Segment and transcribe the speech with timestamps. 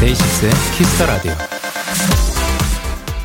[0.00, 1.32] 데이식스의 키스 더 라디오.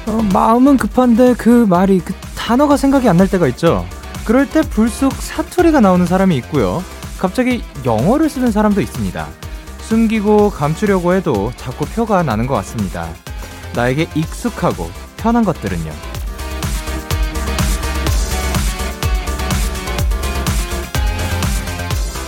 [0.08, 2.14] 어, 마음은 급한데 그 말이 그
[2.54, 3.84] 단어가 생각이 안 날 때가 있죠.
[4.26, 6.84] 그럴 때 불쑥 사투리가 나오는 사람이 있고요.
[7.18, 9.28] 갑자기 영어를 쓰는 사람도 있습니다.
[9.80, 13.10] 숨기고 감추려고 해도 자꾸 표가 나는 것 같습니다.
[13.74, 15.92] 나에게 익숙하고 편한 것들은요.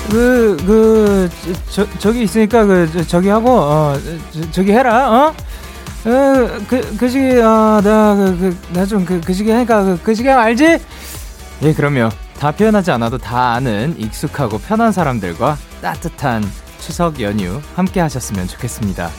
[0.10, 1.30] 그, 그,
[1.70, 3.96] 저, 저기 있으니까, 그, 저, 저기 하고, 어,
[4.52, 5.34] 저, 기 해라, 어?
[6.06, 10.78] 어, 그, 거시기, 어, 나, 그, 그, 나 좀, 그, 거시기 하니까, 그, 거시기 알지?
[11.64, 12.10] 예, 그럼요.
[12.40, 16.44] 다 표현하지 않아도 다 아는 익숙하고 편한 사람들과 따뜻한
[16.80, 19.10] 추석 연휴 함께 하셨으면 좋겠습니다.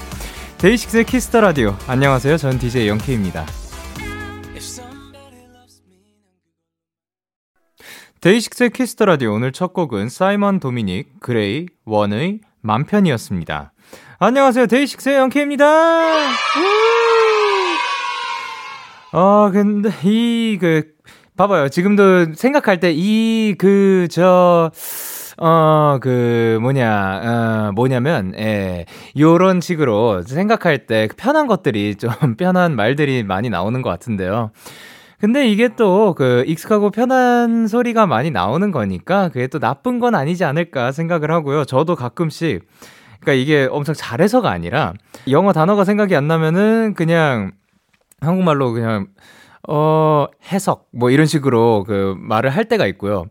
[0.59, 1.77] 데이식스의 키스 더 라디오.
[1.89, 2.37] 안녕하세요.
[2.37, 3.45] 저는 DJ 영케이입니다.
[8.21, 13.73] 데이식스의 키스 더 라디오 오늘 첫 곡은 사이먼 도미닉 그레이 원의 맘 편히였습니다.
[14.19, 14.67] 안녕하세요.
[14.67, 15.67] 데이식스의 영케이입니다.
[19.13, 20.85] 어, 근데 이 그
[21.37, 21.69] 봐봐요.
[21.69, 24.71] 지금도 생각할 때 이 그 저
[25.39, 28.87] 어, 그, 뭐냐, 어, 뭐냐면, 예,
[29.19, 34.51] 요런 식으로 생각할 때 편한 것들이 좀 편한 말들이 많이 나오는 것 같은데요.
[35.21, 40.43] 근데 이게 또 그 익숙하고 편한 소리가 많이 나오는 거니까 그게 또 나쁜 건 아니지
[40.45, 41.67] 않을까 생각을 하고요.
[41.67, 42.63] 저도 가끔씩
[43.27, 44.95] 그러니까 이게 엄청 잘해서가 아니라
[45.29, 47.51] 영어 단어가 생각이 안 나면은 그냥
[48.21, 49.09] 한국말로 그냥
[49.69, 53.27] 어 해석 뭐 이런 식으로 그 말을 할 때가 있고요.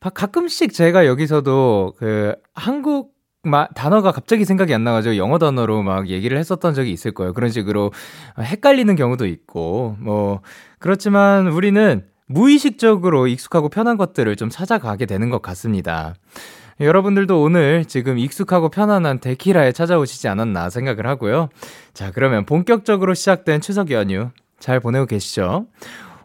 [0.00, 3.12] 가끔씩 제가 여기서도 그 한국
[3.46, 7.34] 마, 단어가 갑자기 생각이 안 나가지고 영어 단어로 막 얘기를 했었던 적이 있을 거예요.
[7.34, 7.92] 그런 식으로
[8.38, 10.40] 헷갈리는 경우도 있고, 뭐,
[10.78, 16.14] 그렇지만 우리는 무의식적으로 익숙하고 편한 것들을 좀 찾아가게 되는 것 같습니다.
[16.80, 21.48] 여러분들도 오늘 지금 익숙하고 편안한 데키라에 찾아오시지 않았나 생각을 하고요.
[21.92, 25.66] 자, 그러면 본격적으로 시작된 추석 연휴 잘 보내고 계시죠?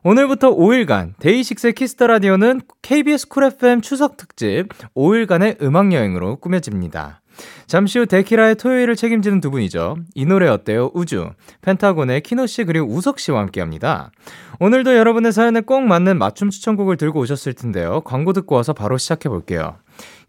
[0.04, 7.22] 오늘부터 5일간 데이식스의 Kiss the Radio는 KBS Cool FM 추석 특집 5일간의 음악 여행으로 꾸며집니다.
[7.68, 9.98] 잠시 후 데키라의 토요일을 책임지는 두 분이죠.
[10.16, 10.92] 이 노래 어때요?
[10.94, 11.30] 우주,
[11.62, 14.12] 펜타곤의 키노 씨 그리고 우석 씨와 함께 합니다.
[14.60, 18.02] 오늘도 여러분의 사연에 꼭 맞는 맞춤 추천곡을 들고 오셨을 텐데요.
[18.02, 19.78] 광고 듣고 와서 바로 시작해 볼게요.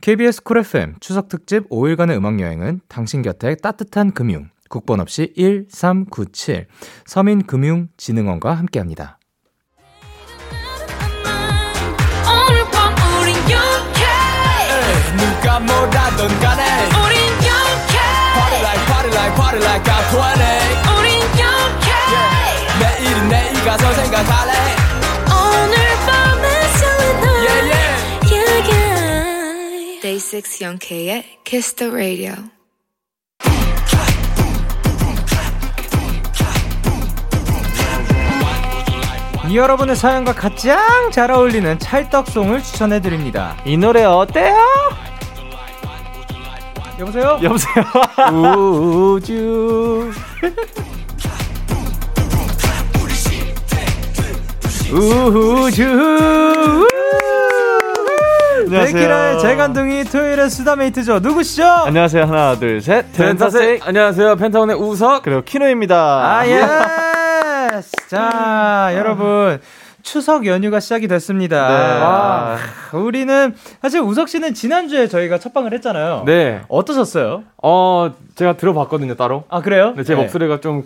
[0.01, 6.67] KBS Cool FM 추석 특집 5일간의 음악 여행은 당신 곁에 따뜻한 금융 국번 없이 1397
[7.07, 9.19] 서민금융진흥원과 함께합니다.
[15.17, 17.00] 누가 뭐라던 간에
[19.15, 22.79] like party like party like I'm 20 우린 영케 yeah.
[22.81, 24.53] 내일은 내일 가서 생각할래
[25.31, 25.75] 오늘
[26.07, 26.45] 밤에
[26.79, 28.33] 설레는 yeah, yeah.
[28.33, 30.01] yeah, yeah.
[30.03, 32.35] Day 6 영케의 Kiss the Radio
[39.53, 43.57] 여러분의 사연과 가장 잘 어울리는 찰떡송을 추천해드립니다.
[43.65, 44.57] 이 노래 어때요?
[47.01, 47.39] 여보세요?
[47.43, 47.85] 여보세요?
[49.17, 50.11] 우주.
[54.93, 56.87] 우주.
[58.67, 59.39] 안녕하세요.
[59.39, 61.21] 재간둥이 토요일의 수다메이트죠.
[61.21, 61.65] 누구시죠?
[61.65, 62.25] 안녕하세요.
[62.25, 63.11] 하나, 둘, 셋.
[63.15, 63.81] 펜타세.
[63.83, 64.37] 안녕하세요.
[64.37, 65.23] 펜타곤의 우석.
[65.23, 65.97] 그리고 키노입니다.
[65.97, 66.61] 아, 예.
[68.09, 69.59] 자, 여러분.
[70.03, 71.69] 추석 연휴가 시작이 됐습니다.
[71.69, 72.01] 네.
[72.01, 72.57] 와,
[72.93, 76.25] 우리는 사실 우석 씨는 지난주에 저희가 첫 방을 했잖아요.
[76.27, 76.61] 네.
[76.69, 77.45] 어떠셨어요?
[77.63, 79.45] 어, 제가 들어봤거든요, 따로.
[79.49, 79.95] 아, 그래요?
[79.97, 80.23] 네, 제 네.
[80.23, 80.85] 목소리가 좀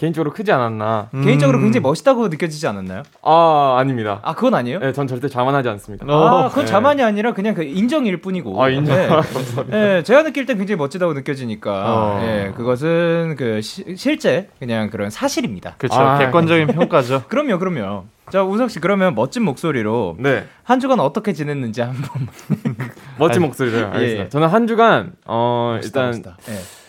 [0.00, 1.10] 개인적으로 크지 않았나.
[1.12, 1.22] 음.
[1.22, 3.02] 개인적으로 굉장히 멋있다고 느껴지지 않았나요?
[3.20, 4.20] 아, 아닙니다.
[4.22, 4.78] 아, 그건 아니에요?
[4.78, 6.06] 네, 전 절대 자만하지 않습니다.
[6.08, 6.70] 아, 그건 네.
[6.70, 8.62] 자만이 아니라 그냥 그 인정일 뿐이고.
[8.62, 8.96] 아, 인정.
[8.96, 9.10] 네.
[9.68, 11.70] 네, 제가 느낄 땐 굉장히 멋지다고 느껴지니까.
[11.84, 12.18] 어.
[12.18, 15.74] 네, 그것은 그 시, 실제 그냥 그런 사실입니다.
[15.76, 16.00] 그렇죠.
[16.00, 17.24] 아, 객관적인 평가죠.
[17.28, 18.04] 그럼요, 그럼요.
[18.30, 20.46] 자, 우석 씨 그러면 멋진 목소리로 네.
[20.62, 22.26] 한 주간 어떻게 지냈는지 한번
[23.18, 24.24] 멋진 목소리로 알겠습니다.
[24.24, 24.28] 예.
[24.30, 26.36] 저는 한 주간 어 멋있다, 일단 멋있다.
[26.48, 26.79] 예.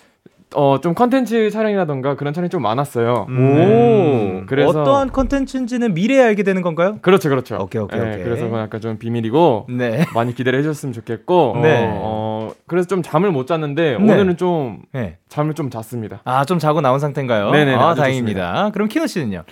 [0.56, 3.26] 어, 좀 컨텐츠 촬영이라던가 그런 촬영이 좀 많았어요.
[3.30, 4.42] 음.
[4.44, 4.46] 오.
[4.48, 6.98] 그래서 어떠한 컨텐츠인지는 미래에 알게 되는 건가요?
[7.02, 7.58] 그렇죠, 그렇죠.
[7.62, 8.24] 오케이, 오케이, 네, 오케이.
[8.24, 10.06] 그래서 그건 약간 좀 비밀이고 네.
[10.14, 11.58] 많이 기대를 해주셨으면 좋겠고.
[11.64, 11.90] 네.
[11.94, 14.14] 어, 그래서 좀 잠을 못 잤는데 네.
[14.14, 15.18] 오늘은 좀 네.
[15.30, 16.22] 잠을 좀 잤습니다.
[16.26, 17.52] 아, 좀 자고 나온 상태인가요?
[17.52, 17.76] 네네.
[17.76, 18.42] 아, 다행입니다.
[18.42, 18.72] 좋습니다.
[18.72, 19.44] 그럼 키노 씨는요?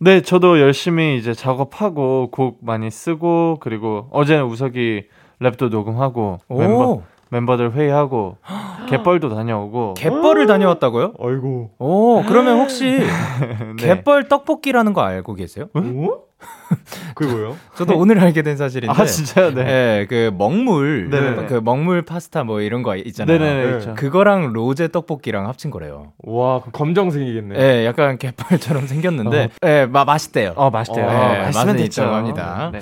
[0.00, 5.04] 네, 저도 열심히 이제 작업하고 곡 많이 쓰고 그리고 어제는 우석이
[5.40, 6.58] 랩도 녹음하고 오.
[6.58, 8.36] 멤버 멤버들 회의하고
[8.88, 11.14] 갯벌도 다녀오고 갯벌을 다녀왔다고요?
[11.20, 11.70] 아이고.
[11.78, 12.84] 오, 그러면 혹시
[13.78, 13.86] 네.
[13.86, 15.66] 갯벌 떡볶이라는 거 알고 계세요?
[15.74, 15.82] 어?
[17.14, 17.56] 그게 뭐예요?
[17.74, 18.94] 저도 오늘 알게 된 사실인데.
[19.00, 19.52] 아 진짜요?
[19.52, 19.64] 네.
[19.64, 21.46] 네, 그 먹물, 네네네.
[21.46, 23.38] 그 먹물 파스타 뭐 이런 거 있잖아요.
[23.38, 23.94] 네네 네.
[23.94, 26.12] 그거랑 로제 떡볶이랑 합친 거래요.
[26.18, 27.56] 와, 검정색이겠네.
[27.58, 29.48] 네, 약간 갯벌처럼 생겼는데, 어.
[29.60, 30.52] 네, 마, 맛있대요.
[30.56, 31.06] 어, 맛있대요.
[31.06, 32.02] 어, 네, 맛있으면 됐죠.
[32.04, 32.70] 합니다.
[32.72, 32.80] 네.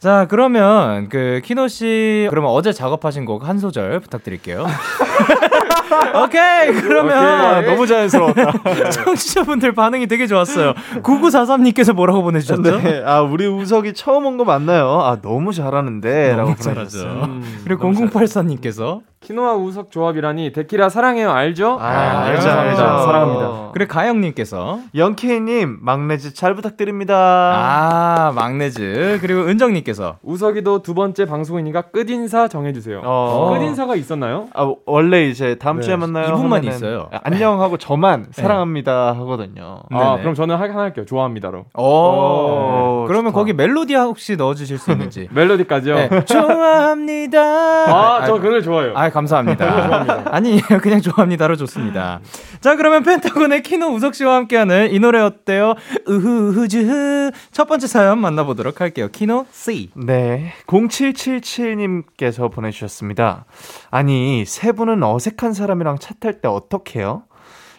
[0.00, 4.64] 자, 그러면 그 키노 씨 그러면 어제 작업하신 곡 한 소절 부탁드릴게요.
[6.24, 6.72] 오케이.
[6.80, 7.70] 그러면 오케이.
[7.70, 8.52] 너무 자연스러웠다.
[8.92, 10.74] 청취자분들 반응이 되게 좋았어요.
[11.02, 12.62] 9943님께서 뭐라고 보내 주셨죠?
[12.80, 13.02] 네.
[13.04, 15.00] 아, 우리 우석이 처음 온 거 맞나요?
[15.02, 17.24] 아, 너무 잘하는데 라고 보내 주셨어요.
[17.24, 21.76] 음, 그리고 0084님께서 키노와 우석 조합이라니 데키라 사랑해요 알죠?
[21.80, 22.76] 아, 아 알죠, 알죠.
[22.76, 23.70] 사랑합니다.
[23.72, 27.14] 그래 가영님께서 영케이님 막내즈 잘 부탁드립니다.
[27.16, 33.02] 아 막내즈 그리고 은정님께서 우석이도 두 번째 방송이니까 끝 인사 정해주세요.
[33.04, 33.50] 어.
[33.52, 34.48] 끝 인사가 있었나요?
[34.54, 35.82] 아 원래 이제 다음 네.
[35.82, 36.28] 주에 만나요.
[36.28, 37.10] 이분만 있어요.
[37.24, 38.42] 안녕 하고 저만 네.
[38.42, 39.80] 사랑합니다 하거든요.
[39.90, 40.20] 아 네네.
[40.20, 41.04] 그럼 저는 하나 할게요.
[41.04, 41.64] 좋아합니다로.
[41.76, 43.38] 오, 오 그러면 좋다.
[43.38, 45.28] 거기 멜로디 혹시 넣어주실 수 있는지?
[45.34, 45.94] 멜로디까지요?
[45.94, 46.24] 네.
[46.24, 47.40] 좋아합니다.
[47.42, 48.92] 아저 그 노래 좋아요.
[48.94, 50.28] 아 감사합니다.
[50.32, 52.20] 아니 그냥 좋아합니다로 좋습니다.
[52.60, 55.74] 자 그러면 펜타곤의 키노 우석 씨와 함께하는 이 노래 어때요?
[56.08, 59.08] 으흐흐즈흐 첫 번째 사연 만나보도록 할게요.
[59.10, 59.90] 키노 C.
[59.94, 63.44] 네 0777님께서 보내주셨습니다.
[63.90, 67.22] 아니 세 분은 어색한 사람이랑 차 탈 때 어떻게요?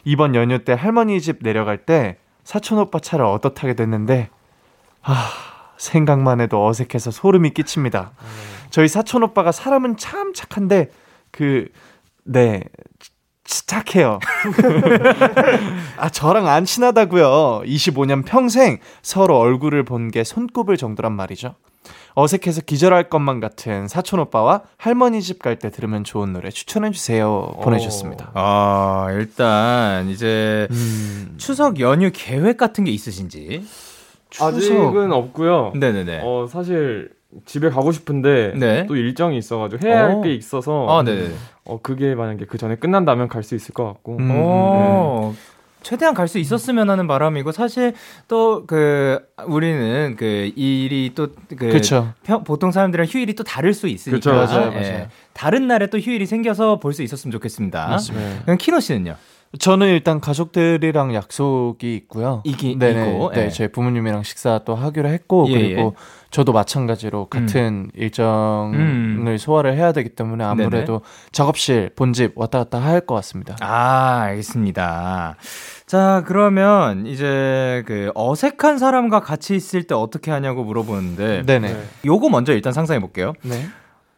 [0.06, 4.30] 이번 연휴 때 할머니 집 내려갈 때 사촌 오빠 차를 얻어 타게 됐는데
[5.04, 5.30] 아
[5.78, 8.12] 생각만 해도 어색해서 소름이 끼칩니다.
[8.70, 10.90] 저희 사촌 오빠가 사람은 참 착한데
[11.32, 11.68] 그,
[12.24, 12.64] 네.
[13.46, 14.20] 착해요.
[15.98, 17.64] 아, 저랑 안 친하다고요.
[17.66, 21.56] 25년 평생 서로 얼굴을 본 게 손꼽을 정도란 말이죠.
[22.16, 27.54] 어색해서 기절할 것만 같은 사촌 오빠와 할머니 집 갈 때 들으면 좋은 노래 추천해 주세요.
[27.64, 28.32] 보내주셨습니다.
[28.34, 31.36] 아 일단 이제 음...
[31.38, 33.66] 추석 연휴 계획 같은 게 있으신지?
[34.30, 34.48] 추석...
[34.56, 35.74] 아직은 없고요.
[35.76, 36.22] 네네네.
[36.24, 37.12] 어 사실
[37.46, 38.86] 집에 가고 싶은데 네.
[38.88, 41.30] 또 일정이 있어가지고 해야 할 게 있어서 아, 네.
[41.66, 45.32] 어 그게 만약에 그 전에 끝난다면 갈 수 있을 것 같고 음, 네.
[45.82, 47.94] 최대한 갈 수 있었으면 하는 바람이고 사실
[48.28, 51.80] 또 그 우리는 그 일이 또그
[52.46, 54.84] 보통 사람들은 휴일이 또 다를 수 있으니까 그쵸, 맞아요, 맞아요.
[54.84, 57.88] 예, 다른 날에 또 휴일이 생겨서 볼 수 있었으면 좋겠습니다.
[57.88, 58.42] 맞습니다.
[58.44, 59.16] 그럼 키노 씨는요?
[59.58, 62.42] 저는 일단 가족들이랑 약속이 있고요.
[62.44, 63.50] 이기 네네, 있고, 네, 예.
[63.50, 66.19] 제 부모님이랑 식사 또 하기로 했고 예, 그리고 예.
[66.32, 67.92] 저도 마찬가지로 같은 음.
[67.96, 69.38] 일정을 음.
[69.40, 71.30] 소화를 해야 되기 때문에 아무래도 네네.
[71.32, 73.56] 작업실 본집 왔다 갔다 할 것 같습니다.
[73.62, 75.36] 아 알겠습니다.
[75.88, 81.76] 자 그러면 이제 그 어색한 사람과 같이 있을 때 어떻게 하냐고 물어보는데 네네.
[82.06, 83.34] 요거 먼저 일단 상상해 볼게요.
[83.42, 83.66] 네.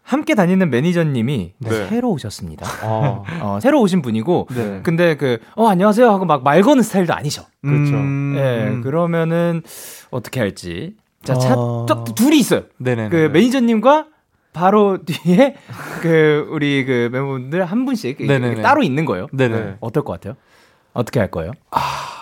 [0.04, 1.88] 함께 다니는 매니저님이 네.
[1.88, 2.66] 새로 오셨습니다.
[2.84, 3.24] 아.
[3.42, 4.80] 어, 새로 오신 분이고, 네.
[4.84, 7.44] 근데 그, 어, 안녕하세요 하고 막 말 거는 스타일도 아니셔.
[7.62, 7.94] 그렇죠.
[7.94, 8.34] 음...
[8.36, 9.62] 네, 그러면은
[10.10, 10.96] 어떻게 할지.
[11.23, 11.85] 자, 차, 어...
[12.15, 12.63] 둘이 있어요.
[12.77, 13.09] 네네.
[13.09, 14.07] 그 매니저님과
[14.53, 15.56] 바로 뒤에
[16.01, 18.18] 그 우리 그 멤버분들 한 분씩
[18.62, 19.27] 따로 있는 거예요.
[19.31, 19.77] 네네.
[19.79, 20.35] 어떨 것 같아요?
[20.94, 21.53] 어떻게 할 거예요?
[21.71, 21.79] 아,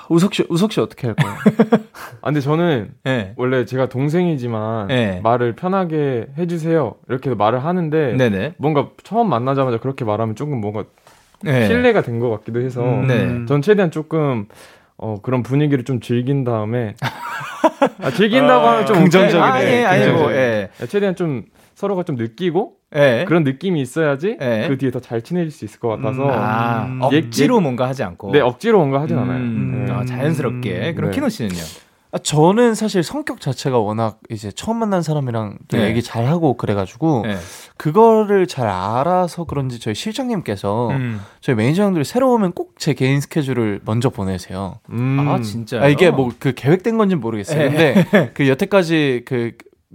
[0.10, 1.36] 우석 씨, 우석 씨 어떻게 할 거예요?
[2.22, 3.34] 아, 근데 저는 네.
[3.36, 5.22] 원래 제가 동생이지만 네.
[5.24, 8.56] 말을 편하게 해주세요 이렇게 말을 하는데 네네.
[8.57, 10.83] 뭔가 처음 만나자마자 그렇게 말하면 조금 뭔가
[11.42, 11.66] 네.
[11.68, 13.45] 신뢰가 된 것 같기도 해서 음, 네.
[13.47, 14.45] 전 최대한 조금
[15.02, 16.94] 어, 그런 분위기를 좀 즐긴 다음에
[18.02, 19.42] 아, 즐긴다고 하면 좀 긍정적이네.
[19.42, 20.70] 아, 예, 아니 뭐 예.
[20.88, 21.44] 최대한 좀
[21.76, 23.24] 서로가 좀 느끼고 예.
[23.28, 24.66] 그런 느낌이 있어야지 예.
[24.68, 27.00] 그 뒤에 더 잘 친해질 수 있을 것 같아서 음, 아, 음.
[27.02, 29.94] 억지로 예, 뭔가 하지 않고 네 억지로 뭔가 하진 음, 않아요 음, 네.
[29.94, 31.16] 아, 자연스럽게 그럼 네.
[31.16, 31.62] 키노 씨는요?
[32.11, 35.87] 아, 저는 사실 성격 자체가 워낙 이제 처음 만난 사람이랑 네.
[35.89, 37.35] 얘기 잘 하고 그래가지고 네.
[37.78, 41.21] 그거를 잘 알아서 그런지 저희 실장님께서 음.
[41.39, 44.80] 저희 매니저 형들이 새로 오면 꼭 제 개인 스케줄을 먼저 보내세요.
[44.89, 45.19] 음.
[45.28, 45.81] 아 진짜?
[45.81, 47.69] 아, 이게 뭐 그 계획된 건지 는 모르겠어요.
[47.71, 47.94] 네.
[47.94, 49.51] 근데 그 여태까지 그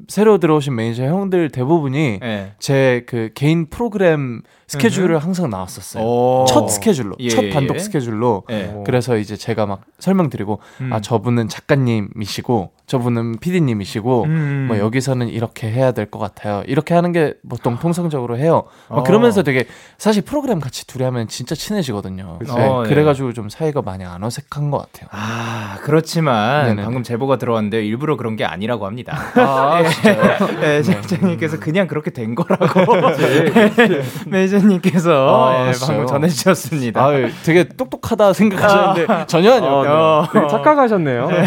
[0.09, 2.53] 새로 들어오신 매니저 형들 대부분이 네.
[2.59, 4.43] 제그 개인 프로그램
[4.75, 6.45] 스케줄을 항상 나왔었어요.
[6.49, 7.79] 첫 스케줄로, 예, 첫 단독 예.
[7.79, 8.43] 스케줄로.
[8.51, 8.75] 예.
[8.85, 10.93] 그래서 이제 제가 막 설명드리고 음.
[10.93, 14.65] 아 저분은 작가님이시고 저분은 PD님이시고 음.
[14.69, 16.63] 뭐 여기서는 이렇게 해야 될 것 같아요.
[16.67, 18.65] 이렇게 하는 게 보통 통상적으로 해요.
[18.89, 19.03] 어.
[19.03, 19.67] 그러면서 되게
[19.97, 22.39] 사실 프로그램 같이 둘이 하면 진짜 친해지거든요.
[22.43, 22.51] 네.
[22.53, 25.09] 어, 그래가지고 좀 사이가 많이 안 어색한 것 같아요.
[25.13, 26.83] 아 그렇지만 네네.
[26.85, 29.17] 방금 제보가 들어왔는데 일부러 그런 게 아니라고 합니다.
[29.35, 29.83] 아,
[30.61, 32.81] 네, 실장님께서 그냥 그렇게 된 거라고
[34.29, 37.05] 매니저 님 선배님께서 아, 예, 방금 전해 주셨습니다.
[37.05, 37.13] 아,
[37.45, 39.71] 되게 똑똑하다 생각하셨는데 아, 전혀 아니요.
[39.71, 40.49] 어, 네.
[40.49, 41.27] 착각하셨네요.
[41.29, 41.47] 네.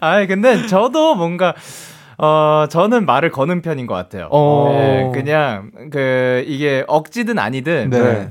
[0.00, 1.54] 아, 근데 저도 뭔가
[2.18, 4.28] 어, 저는 말을 거는 편인 것 같아요.
[4.32, 4.68] 어.
[4.72, 7.90] 네, 그냥, 그, 이게 억지든 아니든.
[7.90, 8.30] 네.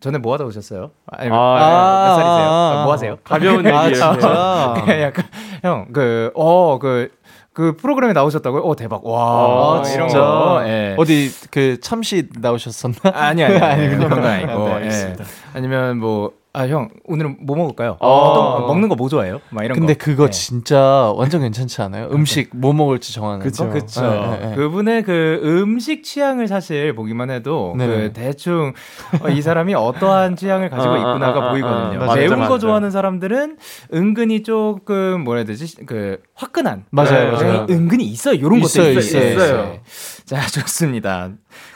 [0.00, 0.92] 전에 뭐 하다 오셨어요?
[1.06, 2.48] 아니, 아, 아, 몇 살이세요?
[2.50, 3.16] 아, 뭐 하세요?
[3.22, 3.76] 가벼운 얘기예요.
[3.76, 4.74] 아, 진짜.
[4.82, 5.24] 그냥 약간,
[5.62, 7.10] 형, 그, 어, 그,
[7.52, 8.62] 그 프로그램에 나오셨다고요?
[8.62, 9.04] 어 대박.
[9.06, 9.82] 와.
[9.84, 10.62] 아, 이런 거.
[10.66, 10.94] 예.
[10.98, 12.96] 어디 그 참시 나오셨었나?
[13.12, 13.56] 아니 아니.
[13.58, 14.68] 아니 그런 건 아니고.
[14.68, 15.16] 아, 네, 예.
[15.54, 17.96] 아니면 뭐 아, 형, 오늘은 뭐 먹을까요?
[17.98, 18.08] 어.
[18.08, 19.40] 어떤, 먹는 거 뭐 좋아해요?
[19.50, 20.04] 막 이런 근데 거.
[20.04, 20.30] 그거 네.
[20.30, 22.08] 진짜 완전 괜찮지 않아요?
[22.12, 23.70] 음식 뭐 먹을지 정하는 그쵸, 거.
[23.72, 24.02] 그쵸.
[24.02, 24.54] 네, 네, 네.
[24.56, 27.86] 그분의 그 음식 취향을 사실 보기만 해도 네.
[27.86, 28.74] 그 대충
[29.22, 32.02] 어, 이 사람이 어떠한 취향을 가지고 아, 있구나가 아, 아, 보이거든요.
[32.10, 33.56] 아, 매운 거 좋아하는 사람들은
[33.94, 35.86] 은근히 조금 뭐라 해야 되지?
[35.86, 36.84] 그 화끈한.
[36.90, 37.66] 맞아요, 맞아요.
[37.70, 38.34] 은근히 있어요.
[38.34, 38.90] 이런 것도 있어요.
[38.98, 39.32] 있어요.
[39.32, 39.78] 있어요.
[40.26, 41.30] 자, 좋습니다.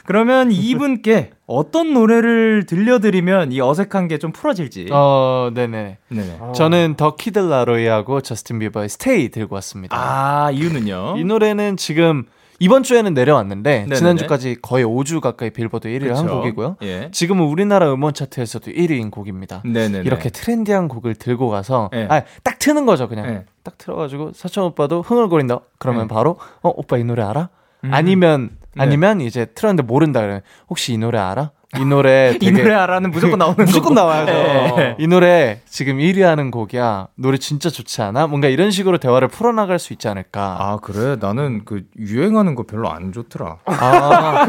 [0.04, 4.88] 그러면 이분께 어떤 노래를 들려드리면 이 어색한 게 좀 풀어질지.
[4.92, 5.98] 어, 네네.
[6.08, 6.36] 네네.
[6.40, 6.52] 어.
[6.52, 9.96] 저는 더 키드 라로이하고 저스틴 비버의 Stay 들고 왔습니다.
[9.96, 11.16] 아, 이유는요?
[11.18, 12.24] 이 노래는 지금
[12.58, 13.94] 이번 주에는 내려왔는데 네네네.
[13.96, 16.16] 지난주까지 거의 5주 가까이 빌보드 1위를 그쵸.
[16.16, 16.76] 한 곡이고요.
[16.84, 17.10] 예.
[17.12, 19.60] 지금은 우리나라 음원 차트에서도 1위인 곡입니다.
[19.66, 20.04] 네네네.
[20.06, 22.06] 이렇게 trendy한 곡을 들고 가서 예.
[22.10, 23.26] 아, 딱 트는 거죠, 그냥.
[23.26, 23.44] 예.
[23.62, 25.58] 딱 틀어가지고 사촌 오빠도 흥얼거린다.
[25.78, 26.08] 그러면 예.
[26.08, 27.50] 바로 어 오빠 이 노래 알아?
[27.86, 27.94] 음.
[27.94, 28.82] 아니면 네.
[28.82, 31.50] 아니면 이제 틀었는데 모른다 그러면 혹시 이 노래 알아?
[31.78, 34.76] 이 노래 이 노래 알아는 무조건 나오는 무조건 나와야죠.
[34.76, 34.96] 네.
[34.98, 37.08] 이 노래 지금 1위 하는 곡이야.
[37.16, 38.26] 노래 진짜 좋지 않아?
[38.26, 40.56] 뭔가 이런 식으로 대화를 풀어 나갈 수 있지 않을까.
[40.58, 41.16] 아 그래?
[41.20, 43.58] 나는 그 유행하는 거 별로 안 좋더라.
[43.66, 44.46] 아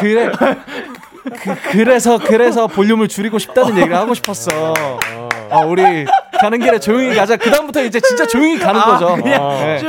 [0.00, 0.30] 그래.
[1.28, 4.74] 그, 그래서 그래서 볼륨을 줄이고 싶다는 얘기를 하고 싶었어.
[5.50, 5.82] 아, 우리
[6.40, 7.36] 가는 길에 조용히 가자.
[7.36, 9.16] 그 다음부터 이제 진짜 조용히 가는 아, 거죠.
[9.22, 9.58] 그냥 어.
[9.60, 9.78] 네.
[9.78, 9.86] 쭉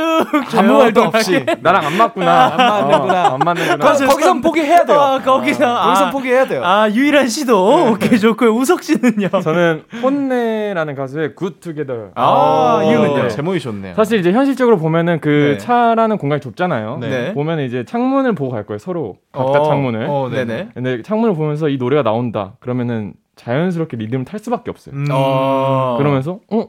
[0.56, 2.46] 아무 말도 없이 나랑 안 맞구나.
[2.46, 3.28] 안 맞는구나.
[3.28, 3.76] 어, 안 맞는구나.
[3.76, 5.00] 거, 거기선 포기해야 돼요.
[5.00, 6.62] 아, 거기서 아, 거기선 포기해야 돼요.
[6.64, 7.90] 아 유일한 시도 네.
[7.90, 8.50] 오케이 좋고요.
[8.50, 9.28] 우석 씨는요?
[9.42, 12.10] 저는 혼내라는 가수의 Good Together.
[12.14, 13.28] 아, 이유는요?
[13.28, 13.94] 제목이 좋네요.
[13.94, 15.58] 사실 이제 현실적으로 보면은 그 네.
[15.58, 16.98] 차라는 공간이 좁잖아요.
[17.00, 17.32] 네.
[17.34, 18.78] 보면 이제 창문을 보고 갈 거예요.
[18.78, 20.06] 서로 각각 어, 창문을.
[20.08, 20.68] 어, 네네.
[20.74, 22.54] 근데 창문을 보면서 이 노래가 나온다.
[22.60, 24.94] 그러면은 자연스럽게 리듬을 탈 수밖에 없어요.
[24.94, 25.06] 음.
[25.10, 25.96] 어.
[25.98, 26.66] 그러면서 어?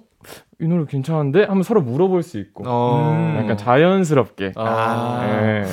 [0.62, 1.42] 이 노래 괜찮은데?
[1.42, 3.38] 한번 서로 물어볼 수 있고 어.
[3.42, 5.20] 약간 자연스럽게 아.
[5.42, 5.64] 네.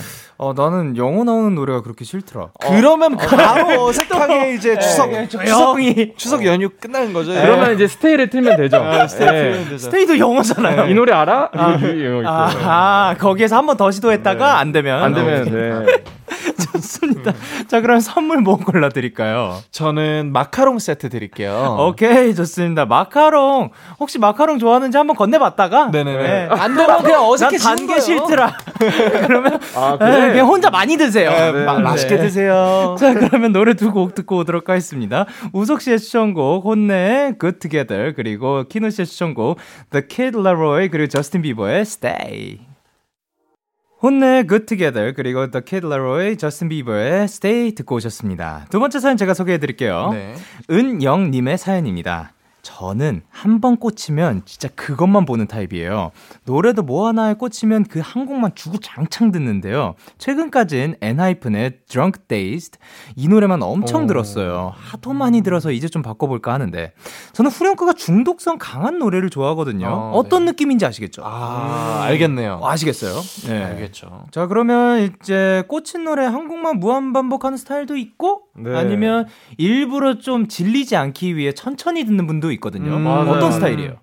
[0.41, 2.45] 어, 나는 영어 나오는 노래가 그렇게 싫더라.
[2.47, 2.53] 어.
[2.61, 7.33] 그러면 바로 어색하게 이제 네, 추석, 네, 추석이, 추석 연휴 끝나는 거죠.
[7.33, 7.43] 네.
[7.43, 8.77] 그러면 이제 스테이를 틀면 되죠.
[8.77, 9.43] 아, 스테이 네.
[9.51, 9.79] 틀면 되죠.
[9.79, 10.87] 스테이도 영어잖아요.
[10.91, 11.51] 이 노래 알아?
[11.53, 11.79] 아,
[12.25, 14.61] 아, 아, 거기에서 한 번 더 시도했다가 네.
[14.61, 15.03] 안 되면.
[15.03, 16.03] 안 되면, 네.
[16.73, 17.33] 좋습니다.
[17.67, 19.59] 자, 그럼 선물 뭐 골라드릴까요?
[19.71, 21.77] 저는 마카롱 세트 드릴게요.
[21.81, 22.87] 오케이, 좋습니다.
[22.87, 23.71] 마카롱.
[24.01, 25.89] 혹시 마카롱 좋아하는지 한번 건네봤다가?
[25.91, 26.23] 네네네.
[26.23, 26.49] 네.
[26.51, 28.57] 안 되면 그냥 어색해 지는 단게 싫더라.
[29.27, 30.11] 그러면 아, 그래?
[30.21, 31.31] 네, 그냥 혼자 많이 드세요.
[31.31, 31.83] 네, 마, 네.
[31.83, 32.97] 맛있게 드세요.
[33.01, 35.25] 자, 그러면 노래 두 곡 듣고 오도록 하겠습니다.
[35.53, 39.59] 우석 씨의 추천곡, 혼내, Good Together, 그리고 키노 씨의 추천곡,
[39.91, 42.59] The Kid Laroi, 그리고 저스틴 비버의 Stay.
[44.01, 48.67] 혼내 Good Together 그리고 The Kid Laroi, 저스틴 비버의 Stay 듣고 오셨습니다.
[48.71, 50.11] 두 번째 사연 제가 소개해 드릴게요.
[50.13, 50.35] 네.
[50.71, 52.33] 은영님의 사연입니다.
[52.63, 56.11] 저는 한 번 꽂히면 진짜 그것만 보는 타입이에요.
[56.45, 59.95] 노래도 뭐 하나에 꽂히면 그 한 곡만 주구장창 듣는데요.
[60.19, 62.79] 최근까진 엔하이픈의 Drunk Dazed
[63.17, 64.07] 이 노래만 엄청 오.
[64.07, 64.73] 들었어요.
[64.77, 66.93] 하도 많이 들어서 이제 좀 바꿔볼까 하는데
[67.33, 69.89] 저는 후렴구가 중독성 강한 노래를 좋아하거든요.
[69.89, 70.53] 어, 떤 네.
[70.53, 71.23] 느낌인지 아시겠죠?
[71.25, 72.61] 아, 알겠네요.
[72.63, 73.21] 아시겠어요?
[73.49, 73.65] 네.
[73.65, 74.27] 알겠죠.
[74.31, 78.77] 자, 그러면 이제 꽂힌 노래 한 곡만 무한 반복하는 스타일도 있고 네.
[78.77, 82.97] 아니면 일부러 좀 질리지 않기 위해 천천히 듣는 분도 있거든요.
[82.97, 83.97] 음, 어떤 스타일이에요?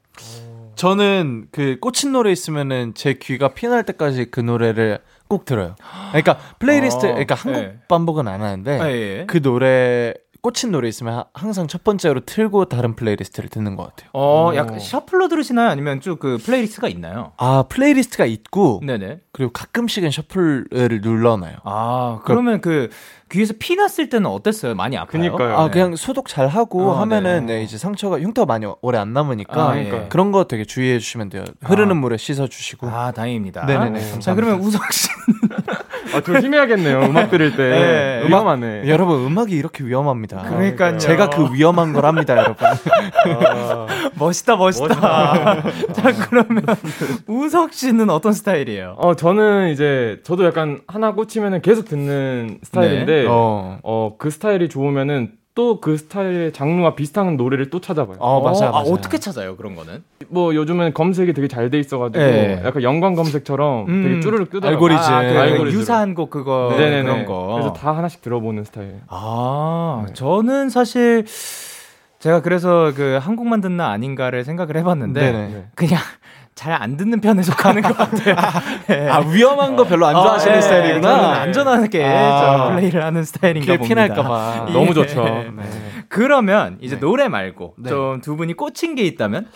[0.76, 5.76] 저는 그 꽂힌 노래 있으면은 제 귀가 피날 때까지 그 노래를 꼭 들어요.
[6.10, 7.80] 그러니까 플레이리스트, 아, 그러니까 한국 네.
[7.88, 9.24] 반복은 안 하는데 아, 예.
[9.28, 10.14] 그 노래
[10.46, 14.12] 꽂힌 노래 있으면 항상 첫 번째로 틀고 다른 playlist를 듣는 것 같아요.
[14.14, 15.70] 어, 약간 shuffle로 들으시나요?
[15.70, 17.32] 아니면 쭉 그 playlist가 있나요?
[17.38, 19.22] 아, playlist가 있고, 네네.
[19.32, 21.58] 그리고 가끔씩은 shuffle을 눌러놔요.
[21.64, 22.90] 아, 그러면 그,
[23.32, 24.76] 귀에서 피 났을 때는 어땠어요?
[24.76, 25.10] 많이 아파요?
[25.12, 25.58] 그니까요.
[25.58, 25.72] 아, 네.
[25.72, 27.56] 그냥 소독 잘 하고 어, 하면은 네.
[27.58, 30.08] 네, 이제 상처가 흉터가 많이 오래 안 남으니까 아, 예.
[30.10, 31.44] 그런 거 되게 주의해 주시면 돼요.
[31.64, 32.00] 흐르는 아.
[32.00, 32.88] 물에 씻어 주시고.
[32.88, 33.66] 아, 다행입니다.
[33.66, 33.84] 네네네.
[34.00, 34.20] 감사합니다.
[34.22, 35.10] 자, 그러면 우석 씨
[36.14, 37.02] 아, 조심해야겠네요.
[37.04, 37.70] 음악 들을 때.
[37.70, 38.28] 네.
[38.28, 38.88] 위험하네.
[38.88, 40.44] 여러분, 음악이 이렇게 위험합니다.
[40.44, 40.98] 그러니까요.
[40.98, 42.66] 제가 그 위험한 걸 합니다, 여러분.
[42.68, 44.88] 아, 멋있다, 멋있다.
[44.88, 45.94] 멋있다.
[45.94, 46.64] 자, 그러면
[47.28, 48.96] 우석 씨는 어떤 스타일이에요?
[48.98, 53.28] 어, 저는 이제 저도 약간 하나 꽂히면은 계속 듣는 스타일인데 네.
[53.30, 53.80] 어.
[53.84, 58.18] 어, 그 스타일이 좋으면은 또 그 스타일의 장르와 비슷한 노래를 또 찾아봐요.
[58.20, 58.76] 어, 맞아요, 맞아요.
[58.76, 60.04] 아, 어떻게 찾아요, 그런 거는?
[60.28, 62.62] 뭐 요즘은 검색이 되게 잘 돼 있어가지고 네.
[62.66, 64.76] 약간 연관 검색처럼 음, 되게 쭈르륵 뜨더라고요.
[64.76, 65.14] 알고리즘.
[65.14, 65.80] 아, 그 알고리즘.
[65.80, 67.04] 유사한 곡 그거 네네네.
[67.04, 67.54] 그런 거.
[67.54, 68.96] 그래서 다 하나씩 들어보는 스타일.
[69.08, 70.14] 아, 네.
[70.14, 71.26] 저는 사실
[72.20, 75.66] 제가 그래서 그 한국만 듣나 아닌가를 생각을 해봤는데 네네.
[75.76, 76.00] 그냥
[76.56, 78.36] 잘 안 듣는 편에 속하는 것 같아요.
[78.88, 79.10] 네.
[79.10, 80.62] 아 위험한 거 별로 안 좋아하시는 어, 네.
[80.62, 81.34] 스타일이구나.
[81.42, 83.88] 안전하게 아, 플레이를 하는 스타일인가 봅니다.
[84.08, 84.66] 피날까봐.
[84.70, 84.74] 예.
[84.74, 85.24] 너무 좋죠.
[85.24, 85.52] 네.
[86.08, 87.02] 그러면 이제 네.
[87.02, 87.90] 노래 말고 네.
[87.90, 89.48] 좀두 분이 꽂힌 게 있다면?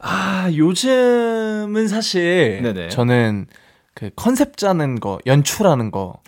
[0.00, 2.88] 아 요즘은 사실 네네.
[2.88, 3.46] 저는
[3.94, 6.20] 그 컨셉 짜는 거, 연출하는 거.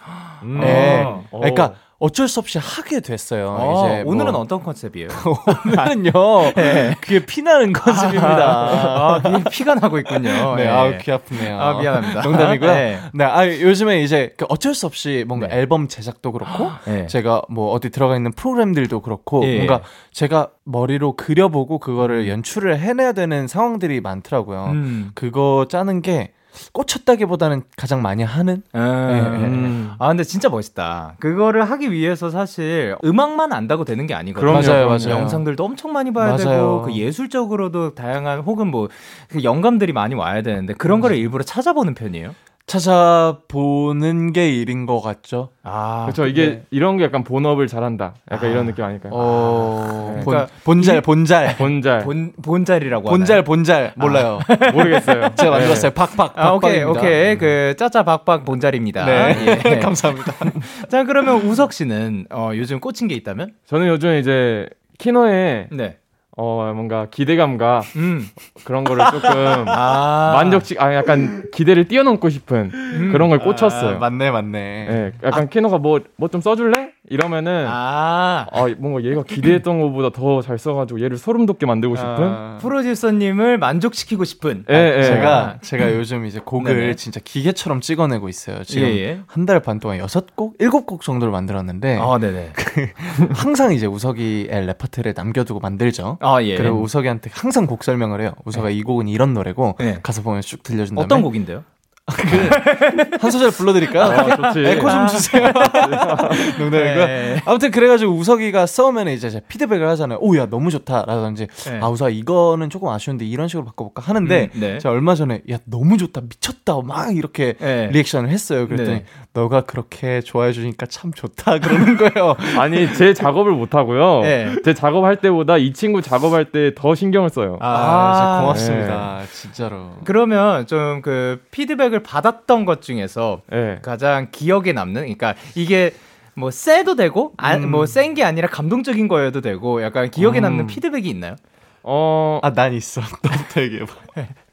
[0.43, 0.61] 음.
[0.61, 1.03] 네.
[1.05, 1.25] 어.
[1.33, 3.57] 그러니까 어쩔 수 없이 하게 됐어요.
[3.57, 5.07] 어, 이제 뭐 오늘은 어떤 컨셉이에요?
[5.65, 6.13] 오늘은요.
[6.57, 6.97] 네.
[7.01, 8.45] 그게 피나는 컨셉입니다.
[8.45, 10.57] 아, 아 피가 나고 있군요.
[10.59, 10.69] 네, 네.
[10.69, 11.61] 아, 귀 아프네요.
[11.61, 12.23] 아, 미안합니다.
[12.23, 12.75] 농담이고요.
[12.75, 12.99] 네.
[13.15, 15.57] 네, 아, 요즘에 이제 그 어쩔 수 없이 뭔가 네.
[15.59, 17.07] 앨범 제작도 그렇고, 네.
[17.07, 19.59] 제가 뭐 어디 들어가 있는 프로그램들도 그렇고, 예.
[19.59, 24.65] 뭔가 제가 머리로 그려보고 그거를 연출을 해내야 되는 상황들이 많더라고요.
[24.73, 25.13] 음.
[25.15, 26.33] 그거 짜는 게
[26.73, 28.63] 꽂혔다기보다는 가장 많이 하는.
[28.75, 28.81] 음.
[28.81, 29.91] 네, 음.
[29.99, 31.17] 아 근데 진짜 멋있다.
[31.19, 34.53] 그거를 하기 위해서 사실 음악만 안다고 되는 게 아니거든요.
[34.53, 35.11] 맞아요, 맞아요.
[35.11, 36.39] 영상들도 엄청 많이 봐야 맞아요.
[36.39, 42.35] 되고 그 예술적으로도 다양한 혹은 뭐그 영감들이 많이 와야 되는데 그런 거를 일부러 찾아보는 편이에요.
[42.67, 45.51] 찾아보는 게 일인 것 같죠.
[45.63, 46.27] 아, 그렇죠.
[46.27, 46.63] 이게 네.
[46.71, 48.15] 이런 게 약간 본업을 잘한다.
[48.31, 48.53] 약간 아.
[48.53, 49.13] 이런 느낌 아닐까요?
[49.15, 50.23] 어, 네.
[50.25, 54.39] 그러니까 본잘, 본잘, 본잘, 본 본잘이라고 본잘, 본잘 몰라요.
[54.47, 54.71] 아.
[54.73, 55.35] 모르겠어요.
[55.35, 55.91] 제가 만들었어요.
[55.91, 55.95] 네.
[55.95, 56.33] 팍팍.
[56.37, 57.37] 아, 오케이, 오케이.
[57.37, 59.05] 그 짜짜 박박 본잘입니다.
[59.05, 59.79] 네, 예.
[59.81, 60.33] 감사합니다.
[60.89, 63.55] 자, 그러면 우석 씨는 어, 요즘 꽂힌 게 있다면?
[63.67, 65.99] 저는 요즘 이제 키노에 네.
[66.37, 68.27] 어 뭔가 기대감과 음.
[68.65, 69.31] 그런 거를 조금
[69.69, 70.33] 아.
[70.35, 73.09] 만족치 아 약간 기대를 뛰어넘고 싶은 음.
[73.13, 73.97] 그런 걸 꽂혔어요.
[73.97, 74.87] 아, 맞네 맞네.
[74.89, 75.47] 네, 약간 아.
[75.49, 76.93] 키노가 뭐 뭐 좀 써줄래?
[77.11, 82.09] 이러면은 아, 아 뭔가 얘가 기대했던 것보다 더 잘 써가지고 얘를 소름 돋게 만들고 싶은
[82.11, 82.59] 아.
[82.61, 84.65] 프로듀서님을 만족시키고 싶은.
[84.71, 85.03] 예, 예.
[85.03, 86.95] 제가 제가 요즘 이제 곡을 네네.
[86.97, 88.65] 진짜 기계처럼 찍어내고 있어요.
[88.65, 89.21] 지금 예, 예.
[89.27, 91.99] 한달 반 동안 여섯 곡, 일곱 곡 정도를 만들었는데.
[92.01, 92.51] 아, 네네.
[92.55, 92.89] 그
[93.35, 96.19] 항상 이제 우석이의 레퍼토리에 남겨두고 만들죠.
[96.21, 96.57] 아, 예.
[96.57, 98.33] 그리고 우석이한테 항상 곡 설명을 해요.
[98.45, 98.75] 우석아 네.
[98.75, 99.99] 이 곡은 이런 노래고 네.
[100.03, 101.65] 가서 보면 쭉 들려준 다음에 어떤 곡인데요?
[102.13, 104.03] 그 한 소절 불러드릴까요?
[104.05, 104.67] 아, 좋지.
[104.67, 105.47] 에코 좀 주세요.
[106.59, 107.07] 농담이고요.
[107.07, 107.43] 네.
[107.45, 110.19] 아무튼 그래가지고 우석이가 써오면 이제 피드백을 하잖아요.
[110.21, 111.05] 오, 야, 너무 좋다.
[111.07, 111.81] 라든지, 네.
[111.81, 114.79] 아, 우석 이거는 조금 아쉬운데 이런 식으로 바꿔볼까 하는데, 음, 네.
[114.79, 116.23] 제가 얼마 전에, 야, 너무 좋다.
[116.23, 116.81] 미쳤다.
[116.85, 117.89] 막 이렇게 네.
[117.93, 118.67] 리액션을 했어요.
[118.67, 119.05] 그랬더니, 네.
[119.35, 121.59] 너가 그렇게 좋아해 주니까 참 좋다.
[121.61, 122.37] 그러는 거예요.
[122.59, 124.21] 아니, 제 작업을 못 하고요.
[124.27, 124.53] 네.
[124.65, 127.59] 제 작업할 때보다 이 친구 작업할 때 더 신경을 써요.
[127.61, 129.21] 아, 아 고맙습니다.
[129.33, 129.91] 진짜로.
[130.05, 133.79] 그러면 좀 그 피드백 피 드백을 받았던 것 중에서 네.
[133.83, 135.93] 가장 기억에 남는 그러니까 이게
[136.35, 137.71] 뭐 세도 되고 아, 음.
[137.71, 140.43] 뭐센 게 아니라 감동적인 거여도 되고 약간 기억에 음.
[140.43, 141.37] 남는 피드백이 있나요?
[141.83, 143.01] 어, 아, 난 있어.
[143.23, 143.95] 너부터 얘기해 봐.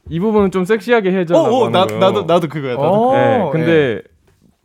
[0.08, 1.36] 이 부분은 좀 섹시하게 해줘.
[1.36, 2.74] 어, 어, 나, 나도 나도 그거야.
[2.74, 3.12] 나도.
[3.14, 4.02] 네, 근데 예.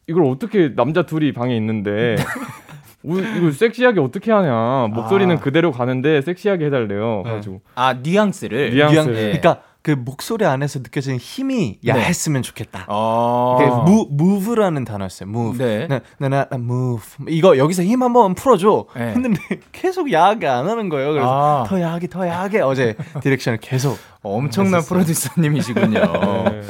[0.08, 2.15] 이걸 어떻게 남자 둘이 방에 있는데
[3.04, 4.88] 우, 이거 섹시하게 어떻게 하냐.
[4.91, 5.39] 목소리는 아.
[5.39, 7.21] 그대로 가는데 섹시하게 해달래요.
[7.26, 7.32] 네.
[7.32, 8.71] 가지고 아 뉘앙스를.
[8.71, 8.93] 뉘앙스.
[8.93, 9.21] 뉘앙, 네.
[9.39, 11.91] 그러니까 그 목소리 안에서 느껴지는 힘이 네.
[11.91, 12.86] 야했으면 좋겠다.
[12.88, 13.84] 어.
[13.86, 15.30] 무, move라는 단어였어요.
[15.30, 15.63] move.
[15.63, 15.86] 네.
[15.86, 17.04] 나, 나, 나, 나 move.
[17.28, 18.86] 이거 여기서 힘 한번 풀어줘.
[18.95, 19.10] 네.
[19.10, 19.39] 했는데
[19.71, 21.12] 계속 야하게 안 하는 거예요.
[21.12, 21.65] 그래서 아.
[21.67, 24.00] 더 야하게, 더 야하게 어제 direction을 계속.
[24.24, 24.89] 엄청난 했었어요.
[24.89, 26.00] 프로듀서님이시군요.
[26.50, 26.62] 네.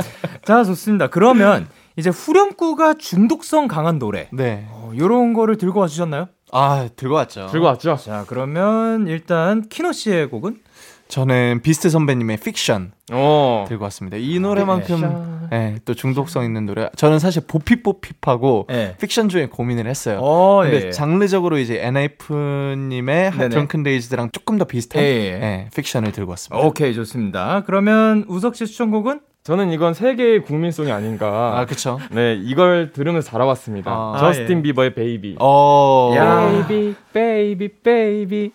[0.44, 1.08] 자, 좋습니다.
[1.08, 4.28] 그러면 이제 후렴구가 중독성 강한 노래.
[4.34, 4.68] 네.
[4.72, 6.28] 어, 요런 거를 들고 와 주셨나요?
[6.52, 7.48] 아, 들고 왔죠.
[7.48, 7.96] 들고 왔죠.
[7.96, 10.65] 자, 그러면 일단 키노 씨의 곡은
[11.16, 13.16] 저는 비스트 선배님의 픽션 오.
[13.16, 13.66] 어.
[13.70, 14.18] 들고 왔습니다.
[14.20, 16.90] 이 노래만큼 네, 또 중독성 있는 노래.
[16.98, 18.98] 저는 사실 보핍보핍하고 네.
[19.00, 20.20] 픽션 중에 고민을 했어요.
[20.20, 20.92] 오, 근데 예.
[20.92, 25.38] 장르적으로 이제 엔하이픈님의 Drunk Dazed랑 조금 더 비슷한 예.
[25.40, 26.68] 네, Fiction을 들고 왔습니다.
[26.68, 27.64] 오케이 좋습니다.
[27.66, 29.22] 그러면 우석 씨 추천곡은?
[29.44, 31.58] 저는 이건 세계의 국민송이 아닌가.
[31.58, 31.98] 아, 그쵸.
[32.12, 33.90] 네, 이걸 들으면서 자라왔습니다.
[33.90, 34.64] 아, 저스틴 아, 예.
[34.64, 35.38] 비버의 Baby.
[35.40, 36.12] 어.
[36.68, 38.52] Baby, baby, baby.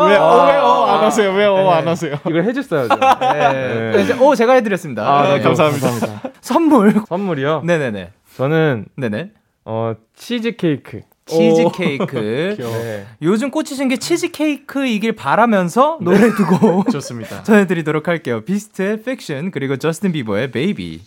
[0.00, 1.32] 어, 왜, 어, 왜, 어, 안 하세요?
[1.32, 2.14] 왜, 어, 안 하세요?
[2.26, 2.96] 이걸 해줬어야죠.
[3.20, 4.04] 네.
[4.04, 4.18] 네.
[4.18, 5.02] 오, 제가 해드렸습니다.
[5.06, 5.88] 아, 네, 감사합니다.
[5.88, 6.30] 감사합니다.
[6.40, 6.94] 선물.
[7.08, 7.62] 선물이요?
[7.64, 8.10] 네네네.
[8.36, 9.30] 저는, 네네.
[9.64, 11.02] 어, 치즈 케이크.
[11.26, 12.16] 치즈 케이크.
[12.58, 13.06] 네.
[13.22, 17.42] 요즘 꽂히신 게 치즈 케이크이길 바라면서 노래 두고 좋습니다.
[17.44, 18.40] 전해드리도록 할게요.
[18.44, 21.00] 비스트의 픽션 그리고 저스틴 비버의 Baby.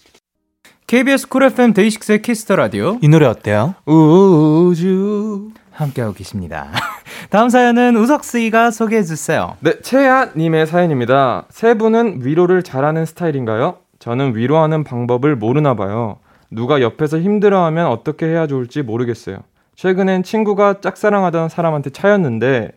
[0.88, 3.00] KBS Cool FM 데이식스의 Kiss the Radio.
[3.02, 3.74] 이 노래 어때요?
[3.86, 5.50] 우주.
[5.74, 6.70] 함께하고 계십니다.
[7.30, 9.58] 다음 사연은 우석씨가 소개해 주세요.
[9.60, 11.46] 네, 채아님의 사연입니다.
[11.50, 13.78] 세 분은 위로를 잘하는 스타일인가요?
[14.00, 16.20] 저는 위로하는 방법을 모르나 봐요.
[16.52, 19.40] 누가 옆에서 힘들어하면 어떻게 해야 좋을지 모르겠어요.
[19.76, 22.72] 최근엔 친구가 짝사랑하던 사람한테 차였는데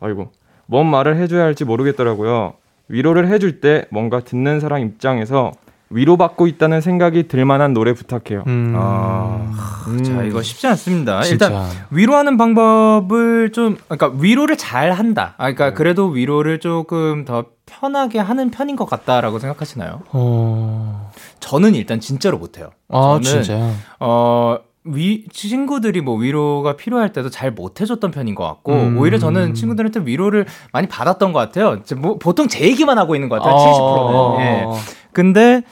[0.00, 0.32] 아이고
[0.66, 2.54] 뭔 말을 해줘야 할지 모르겠더라고요.
[2.88, 5.52] 위로를 해줄 때 뭔가 듣는 사람 입장에서
[5.94, 8.42] 위로받고 있다는 생각이 들 만한 노래 부탁해요.
[8.48, 8.74] 음.
[8.76, 9.46] 아,
[9.86, 10.02] 음.
[10.02, 11.22] 자, 이거 쉽지 않습니다.
[11.22, 11.46] 진짜.
[11.46, 15.34] 일단 위로하는 방법을 좀 그러니까 위로를 잘 한다.
[15.38, 15.74] 아, 그러니까 네.
[15.74, 20.02] 그래도 위로를 조금 더 편하게 하는 편인 것 같다라고 생각하시나요?
[20.12, 21.10] 어...
[21.40, 22.70] 저는 일단 진짜로 못해요.
[22.88, 23.74] 아, 저는 진짜요?
[24.00, 28.98] 어, 위 친구들이 뭐 위로가 필요할 때도 잘 못 해줬던 편인 것 같고 음.
[28.98, 31.80] 오히려 저는 친구들한테 위로를 많이 받았던 것 같아요.
[31.96, 33.54] 뭐, 보통 제 얘기만 하고 있는 것 같아요.
[33.54, 34.36] 어.
[34.36, 34.44] 70%는.
[34.44, 34.66] 예.
[35.12, 35.62] 근데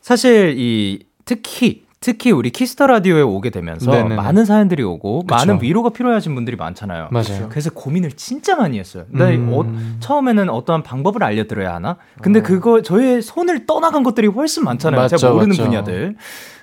[0.00, 4.14] 사실 이 특히 특히 우리 Kiss the Radio에 오게 되면서 네네네.
[4.16, 5.34] 많은 사연들이 오고 그쵸.
[5.34, 7.08] 많은 위로가 필요하신 분들이 많잖아요.
[7.10, 7.48] 맞아요.
[7.50, 9.04] 그래서 고민을 진짜 많이 했어요.
[9.12, 9.50] 음.
[9.52, 11.96] 어, 처음에는 어떠한 방법을 알려드려야 하나?
[12.22, 12.42] 근데 어.
[12.42, 15.00] 그거 저의 손을 떠나간 것들이 훨씬 많잖아요.
[15.02, 15.64] 맞죠, 제가 모르는 맞죠.
[15.64, 16.16] 분야들.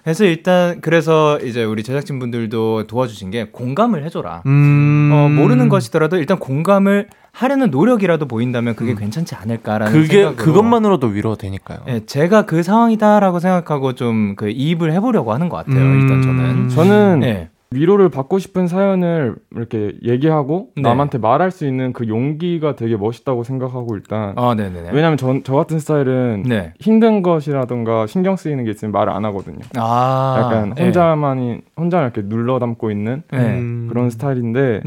[0.04, 4.44] 그래서 일단 그래서 이제 우리 제작진 분들도 도와주신 게 공감을 해줘라.
[4.46, 5.10] 음...
[5.14, 8.98] 어, 모르는 것이더라도 일단 공감을 하려는 노력이라도 보인다면 그게 음.
[8.98, 10.36] 괜찮지 않을까라는 그게 생각으로.
[10.46, 11.80] 그것만으로도 위로가 되니까요.
[11.88, 15.80] 네, 제가 그 상황이다라고 생각하고 좀 그 이입을 해보려고 하는 것 같아요.
[15.80, 16.02] 음...
[16.02, 17.50] 일단 저는 저는 네.
[17.74, 20.82] 위로를 받고 싶은 사연을 이렇게 얘기하고 네.
[20.82, 24.34] 남한테 말할 수 있는 그 용기가 되게 멋있다고 생각하고 일단.
[24.38, 24.92] 아, 네네네.
[24.92, 26.74] 왜냐면 저, 저 같은 스타일은 네.
[26.80, 29.60] 힘든 것이라던가 신경 쓰이는 게 있으면 말을 안 하거든요.
[29.76, 30.36] 아.
[30.40, 30.86] 약간 네.
[30.86, 31.62] 혼자만이, 네.
[31.76, 33.88] 혼자 이렇게 눌러 담고 있는 네.
[33.90, 34.82] 그런 스타일인데.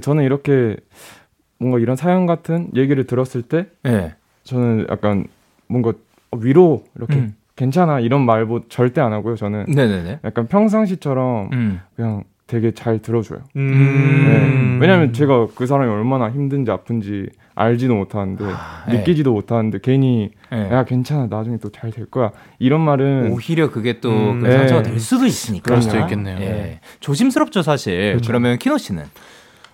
[0.00, 0.76] 저는 이렇게
[1.58, 3.66] 뭔가 이런 사연 같은 얘기를 들었을 때.
[3.82, 4.14] 네.
[4.44, 5.26] 저는 약간
[5.66, 5.92] 뭔가
[6.36, 7.34] 위로 이렇게 음.
[7.58, 9.34] 괜찮아 이런 말뭐 절대 안 하고요.
[9.36, 10.20] 저는 네네네.
[10.24, 11.80] 약간 평상시처럼 음.
[11.96, 13.40] 그냥 되게 잘 들어줘요.
[13.56, 14.78] 음.
[14.78, 14.78] 네.
[14.80, 18.98] 왜냐면 제가 그 사람이 얼마나 힘든지 아픈지 알지도 못하는데 아, 네.
[18.98, 20.70] 느끼지도 못하는데 괜히 네.
[20.72, 24.82] 야 괜찮아 나중에 또 잘 될 거야 이런 말은 오히려 그게 또 음, 그 상처가
[24.84, 26.38] 될 수도 있으니까 그럴 수도 있겠네요.
[26.40, 26.80] 예.
[27.00, 28.12] 조심스럽죠 사실.
[28.12, 28.28] 그렇죠.
[28.28, 29.02] 그러면 키노 씨는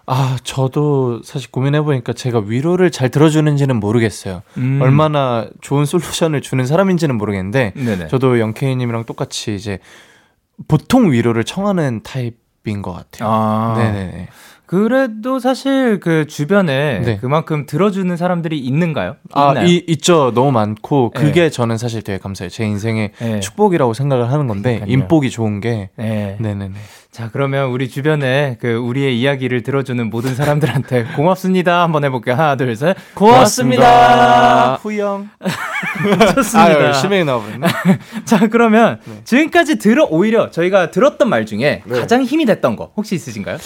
[0.06, 4.42] 아, 저도 사실 고민해보니까 제가 위로를 잘 들어주는지는 모르겠어요.
[4.58, 4.80] 음.
[4.82, 8.08] 얼마나 좋은 솔루션을 주는 사람인지는 모르겠는데, 네네.
[8.08, 9.78] 저도 영케이님이랑 똑같이 이제
[10.68, 13.28] 보통 위로를 청하는 타입인 것 같아요.
[13.30, 13.74] 아.
[13.78, 14.28] 네네.
[14.66, 17.16] 그래도 사실 그 주변에 네.
[17.18, 19.16] 그만큼 들어주는 사람들이 있는가요?
[19.32, 19.66] 아, 있나요?
[19.66, 20.32] 이, 있죠.
[20.34, 21.20] 너무 많고 네.
[21.20, 21.50] 그게 네.
[21.50, 22.48] 저는 사실 되게 감사해요.
[22.48, 23.40] 제 인생의 네.
[23.40, 24.92] 축복이라고 생각을 하는 건데 그러니까요.
[24.92, 26.36] 인복이 좋은 게 네.
[26.40, 26.74] 네네네.
[27.10, 31.82] 자, 그러면 우리 주변에 그 우리의 이야기를 들어주는 모든 사람들한테 고맙습니다.
[31.82, 32.34] 한번 해볼게요.
[32.34, 32.96] 하나, 둘, 셋.
[33.14, 34.74] 고맙습니다.
[34.82, 35.28] 후영.
[36.34, 36.60] 좋습니다.
[36.60, 37.66] 아, 열심히 나와버렸네.
[38.24, 39.20] 자, 그러면 네.
[39.24, 42.00] 지금까지 들어, 오히려 저희가 들었던 말 중에 네.
[42.00, 43.58] 가장 힘이 됐던 거 혹시 있으신가요?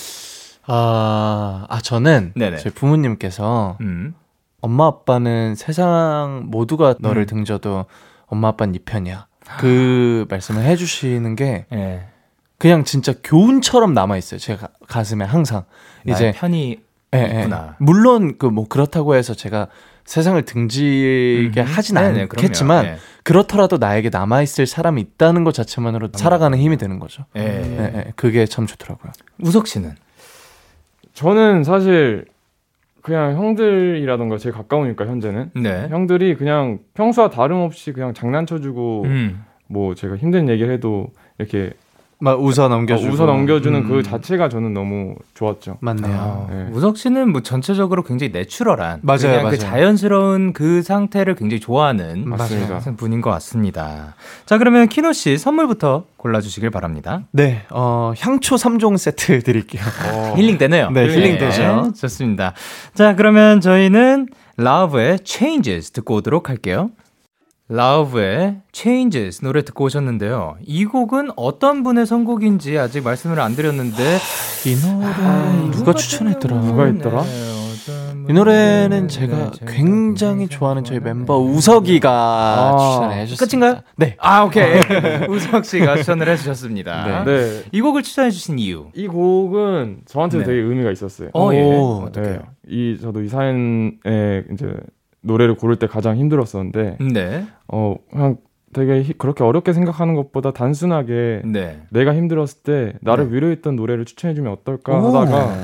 [0.68, 2.58] 아, 아 저는 네네.
[2.58, 4.14] 저희 부모님께서 음.
[4.60, 7.26] 엄마 아빠는 세상 모두가 너를 음.
[7.26, 7.86] 등져도
[8.26, 9.26] 엄마 아빠는 네 편이야.
[9.58, 12.06] 그 말씀을 해주시는 게 네.
[12.58, 14.38] 그냥 진짜 교훈처럼 남아 있어요.
[14.38, 15.64] 제 가, 슴에 항상
[16.06, 16.80] 이제 편이
[17.14, 17.48] 예, 예.
[17.78, 19.68] 물론 그 뭐 그렇다고 해서 제가
[20.04, 21.66] 세상을 등지게 음.
[21.66, 22.96] 하진 네네, 않겠지만 네.
[23.22, 26.12] 그렇더라도 나에게 남아 있을 사람이 있다는 것 자체만으로 음.
[26.14, 27.24] 살아가는 힘이 되는 거죠.
[27.36, 27.40] 예.
[27.42, 28.12] 예, 예.
[28.16, 29.12] 그게 참 좋더라고요.
[29.40, 29.94] 우석 씨는
[31.18, 32.26] 저는 사실
[33.02, 35.88] 그냥 형들이라던가 제일 가까우니까 현재는 네.
[35.88, 39.44] 형들이 그냥 평소와 다름없이 그냥 장난쳐주고 음.
[39.66, 41.72] 뭐 제가 힘든 얘기를 해도 이렇게
[42.20, 43.96] 막 웃어 넘겨주고 어, 웃어 넘겨주는 그 음.
[43.98, 45.78] 그 자체가 저는 너무 좋았죠.
[45.80, 46.46] 맞네요.
[46.50, 46.68] 아, 네.
[46.72, 49.50] 우석 씨는 뭐 전체적으로 굉장히 내추럴한 맞아요, 그냥 그 맞아요.
[49.50, 52.80] 그 자연스러운 그 상태를 굉장히 좋아하는 맞습니다.
[52.96, 54.14] 분인 것 같습니다.
[54.46, 57.22] 자 그러면 키노 씨 선물부터 골라주시길 바랍니다.
[57.30, 59.82] 네, 어, 향초 3종 세트 드릴게요.
[60.12, 60.34] 어.
[60.36, 60.90] 힐링 되네요.
[60.90, 61.82] 네, 힐링 되죠.
[61.86, 62.52] 네, 좋습니다.
[62.94, 66.90] 자 그러면 저희는 라브의 Changes 듣고 오도록 할게요.
[67.68, 70.56] 라우브의 Changes 노래 듣고 오셨는데요.
[70.64, 74.18] 이 곡은 어떤 분의 선곡인지 아직 말씀을 안 드렸는데
[74.66, 76.60] 이 노래 아, 누가 추천했더라?
[76.62, 77.24] 누가 했더라?
[78.28, 83.66] 이 노래는 제가 굉장히 좋아하는 저희 멤버 우석이가 아, 추천해 주셨습니다.
[83.66, 83.82] 끝인가요?
[83.96, 84.16] 네.
[84.18, 84.80] 아, 오케이.
[85.28, 87.24] 우석 씨가 추천을 해 주셨습니다.
[87.24, 87.32] 네.
[87.32, 87.62] 네.
[87.72, 88.88] 이 곡을 추천해 주신 이유.
[88.94, 90.46] 이 곡은 저한테 도 네.
[90.46, 91.30] 되게 의미가 있었어요.
[91.32, 91.62] 어, 예.
[91.62, 92.32] 어떻게요?
[92.32, 92.40] 네.
[92.68, 94.74] 이 저도 이 사연에 이제
[95.20, 97.46] 노래를 고를 때 가장 힘들었었는데 네.
[97.66, 98.36] 어 그냥
[98.72, 101.82] 되게 히, 그렇게 어렵게 생각하는 것보다 단순하게 네.
[101.90, 103.36] 내가 힘들었을 때 나를 네.
[103.36, 105.54] 위로했던 노래를 추천해주면 어떨까 하다가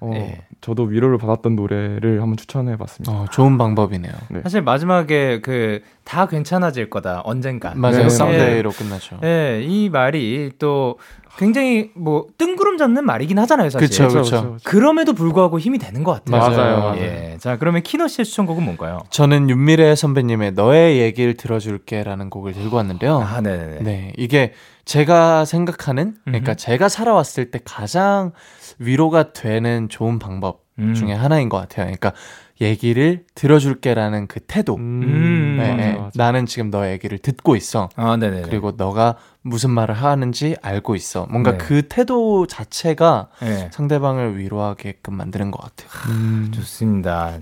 [0.00, 0.42] 어, 네.
[0.60, 3.12] 저도 위로를 받았던 노래를 한번 추천해봤습니다.
[3.12, 4.12] 어, 좋은 방법이네요.
[4.30, 4.40] 네.
[4.42, 7.72] 사실 마지막에 그 다 괜찮아질 거다 언젠가.
[7.76, 8.08] 맞아요.
[8.08, 9.18] 썸데이로 끝나죠.
[9.20, 10.98] 네, 이 말이 또
[11.36, 13.88] 굉장히 뭐 뜬구름 잡는 말이긴 하잖아요, 사실.
[13.88, 14.56] 그렇죠, 그렇죠.
[14.64, 16.40] 그럼에도 불구하고 힘이 되는 것 같아요.
[16.40, 16.78] 맞아요.
[16.78, 17.00] 맞아요.
[17.00, 17.36] 예.
[17.38, 19.00] 자, 그러면 키노 씨의 추천곡은 뭔가요?
[19.10, 23.18] 저는 윤미래 선배님의 너의 얘기를 들어줄게라는 곡을 들고 왔는데요.
[23.18, 23.78] 아, 네, 네.
[23.80, 24.52] 네, 이게
[24.84, 26.56] 제가 생각하는 그러니까 음흠.
[26.56, 28.32] 제가 살아왔을 때 가장
[28.78, 30.94] 위로가 되는 좋은 방법 음.
[30.94, 31.86] 중에 하나인 것 같아요.
[31.86, 32.12] 그러니까
[32.60, 34.76] 얘기를 들어줄게라는 그 태도.
[34.76, 36.10] 음, 네, 맞아, 맞아.
[36.14, 37.88] 나는 지금 너의 얘기를 듣고 있어.
[37.96, 38.42] 아, 네네.
[38.42, 41.26] 그리고 너가 무슨 말을 하는지 알고 있어.
[41.30, 41.58] 뭔가 네.
[41.58, 43.70] 그 태도 자체가 네.
[43.72, 46.14] 상대방을 위로하게끔 만드는 것 같아요.
[46.14, 47.38] 음, 좋습니다.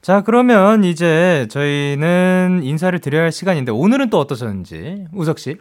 [0.00, 5.58] 자, 그러면 이제 저희는 인사를 드려야 할 시간인데 오늘은 또 어떠셨는지 우석 씨?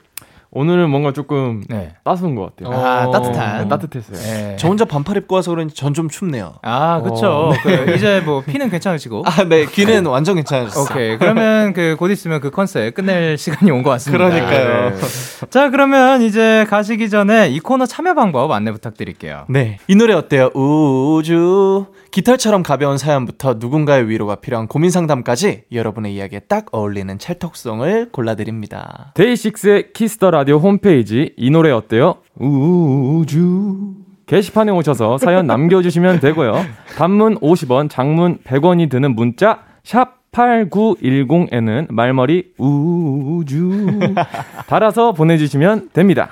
[0.49, 1.93] 오늘은 뭔가 조금 네.
[2.05, 2.73] 따스한 것 같아요.
[2.79, 3.63] 아, 따뜻한.
[3.63, 4.17] 네, 따뜻했어요.
[4.17, 4.55] 네.
[4.57, 6.55] 저 혼자 반팔 입고 와서 그런지 전 좀 춥네요.
[6.61, 7.27] 아, 그쵸.
[7.27, 7.85] 어, 네.
[7.85, 9.23] 그 이제 뭐 피는 괜찮으시고.
[9.25, 9.65] 아, 네.
[9.65, 10.85] 귀는 완전 괜찮으셨어요.
[10.85, 11.17] 오케이.
[11.17, 14.25] 그러면 그 곧 있으면 그 컨셉 끝낼 시간이 온 것 같습니다.
[14.29, 14.91] 그러니까요.
[14.91, 15.47] 네.
[15.49, 19.45] 자, 그러면 이제 가시기 전에 이 코너 참여 방법 안내 부탁드릴게요.
[19.49, 19.79] 네.
[19.87, 20.49] 이 노래 어때요?
[20.53, 21.85] 우주.
[22.11, 29.11] 깃털처럼 가벼운 사연부터 누군가의 위로가 필요한 고민 상담까지 여러분의 이야기에 딱 어울리는 찰떡송을 골라드립니다.
[29.15, 32.15] 데이식스의 Kiss the Radio 홈페이지 이 노래 어때요?
[32.35, 33.93] 우주
[34.25, 36.53] 게시판에 오셔서 사연 남겨주시면 되고요.
[36.97, 43.87] 단문 50원, 장문 100원이 드는 문자 샵 8910에는 말머리 우주
[44.67, 46.29] 달아서 보내주시면 됩니다.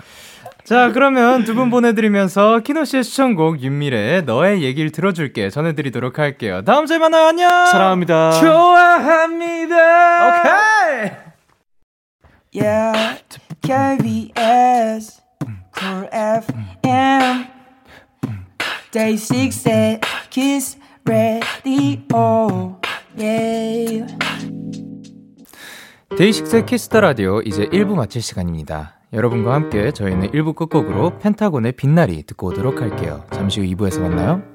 [0.66, 6.64] 자, 그러면 두 분 보내드리면서 키노 씨의 추천곡 윤미래의 너의 얘기를 들어줄게 전해드리도록 할게요.
[6.66, 7.28] 다음 주에 만나요.
[7.28, 7.50] 안녕.
[7.68, 8.32] 사랑합니다.
[8.40, 9.76] 좋아합니다.
[10.28, 11.12] 오케이.
[12.58, 13.22] Yeah,
[13.62, 15.22] KBS,
[15.78, 17.46] Cool FM,
[18.92, 20.00] Day 6의
[20.32, 22.80] Kiss Radio.
[23.20, 24.06] Yeah.
[26.18, 28.94] 데이식스의 키스 더 라디오 이제 1부 마칠 시간입니다.
[29.16, 33.24] 여러분과 함께 저희는 1부 끝곡으로 펜타곤의 빛나리 듣고 오도록 할게요.
[33.32, 34.55] 잠시 후 2부에서 만나요.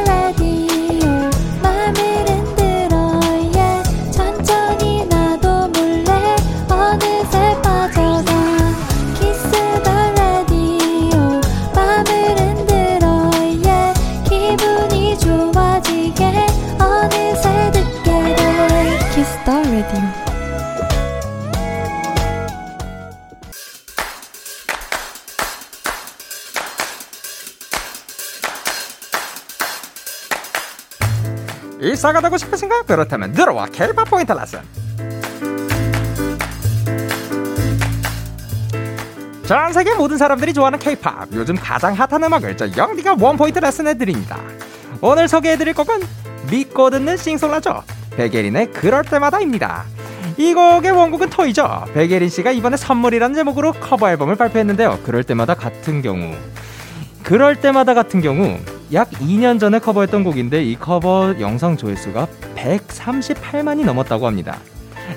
[32.01, 32.83] 되고 싶으신가요?
[32.87, 34.59] 그렇다면 들어와 케이팝 원포인트 레슨.
[39.45, 41.29] 전 세계 모든 사람들이 좋아하는 케이팝.
[41.33, 44.39] 요즘 가장 핫한 음악을 저 영디가 원포인트 레슨해드립니다.
[45.01, 45.99] 오늘 소개해드릴 곡은
[46.49, 47.83] 믿고 듣는 싱송라죠.
[48.15, 49.83] 백예린의 그럴 때마다입니다.
[50.37, 51.85] 이 곡의 원곡은 토이죠.
[51.93, 54.99] 백예린 씨가 이번에 선물이라는 제목으로 커버 앨범을 발표했는데요.
[55.03, 56.33] 그럴 때마다 같은 경우.
[57.23, 58.57] 그럴 때마다 같은 경우
[58.93, 64.59] 약 2년 전에 커버했던 곡인데 이 커버 영상 조회수가 138만이 넘었다고 합니다.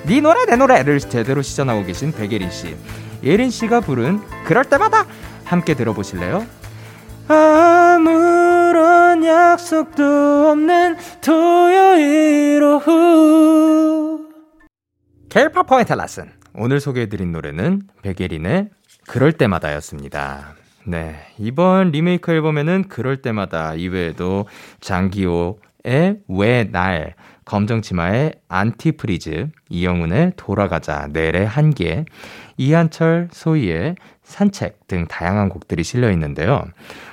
[0.05, 2.77] 네 노래 내 노래를 제대로 시전하고 계신 백예린 씨.
[3.23, 5.05] 예린 씨가 부른 그럴 때마다
[5.43, 6.45] 함께 들어보실래요?
[7.27, 14.29] 아무런 약속도 없는 토요일 오후
[15.29, 18.69] 켈파 포인트 레슨 오늘 소개해드린 노래는 백예린의
[19.07, 20.55] 그럴 때마다였습니다.
[20.87, 21.15] 네.
[21.39, 24.45] 이번 리메이크 앨범에는 그럴 때마다 이외에도
[24.81, 32.05] 장기호의 왜 날, 검정치마의 안티프리즈, 이영훈의 돌아가자, 넬의 한계,
[32.57, 36.63] 이한철, 소히의 산책 등 다양한 곡들이 실려 있는데요.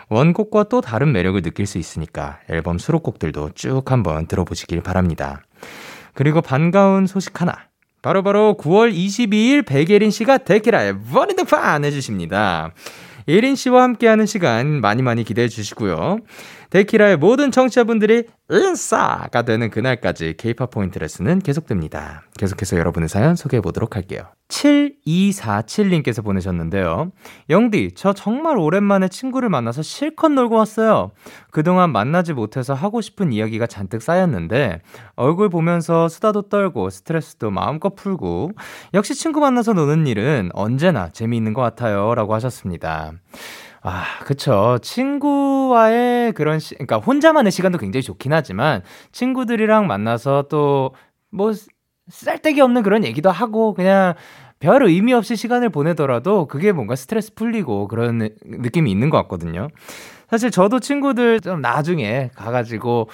[0.08, 5.42] 원곡과 또 다른 매력을 느낄 수 있으니까 앨범 수록곡들도 쭉 한번 들어보시길 바랍니다.
[6.14, 7.54] 그리고 반가운 소식 하나.
[8.02, 12.72] 바로바로 바로 9월 22일 백예린 씨가 데키라의 버니드판 해주십니다.
[13.28, 16.18] 예린 씨와 함께하는 시간 많이 많이 기대해 주시고요.
[16.72, 22.22] 데키라의 모든 청취자분들이 인싸가 되는 그날까지 케이팝 포인트 레슨은 계속됩니다.
[22.38, 24.22] 계속해서 여러분의 사연 소개해 보도록 할게요.
[24.48, 27.12] 7247님께서 보내셨는데요.
[27.50, 31.11] 영디, 저 정말 오랜만에 친구를 만나서 실컷 놀고 왔어요.
[31.50, 34.80] 그동안 만나지 못해서 하고 싶은 이야기가 잔뜩 쌓였는데,
[35.14, 38.52] 얼굴 보면서 수다도 떨고 스트레스도 마음껏 풀고,
[38.94, 42.14] 역시 친구 만나서 노는 일은 언제나 재미있는 것 같아요.
[42.14, 43.12] 라고 하셨습니다.
[43.84, 44.78] 아, 그쵸.
[44.80, 50.94] 친구와의 그런, 시, 그러니까 혼자만의 시간도 굉장히 좋긴 하지만, 친구들이랑 만나서 또,
[51.30, 51.52] 뭐,
[52.08, 54.14] 쓸데기 없는 그런 얘기도 하고, 그냥
[54.60, 59.66] 별 의미 없이 시간을 보내더라도 그게 뭔가 스트레스 풀리고 그런 느낌이 있는 것 같거든요.
[60.30, 63.08] 사실 저도 친구들 좀 나중에 가가지고,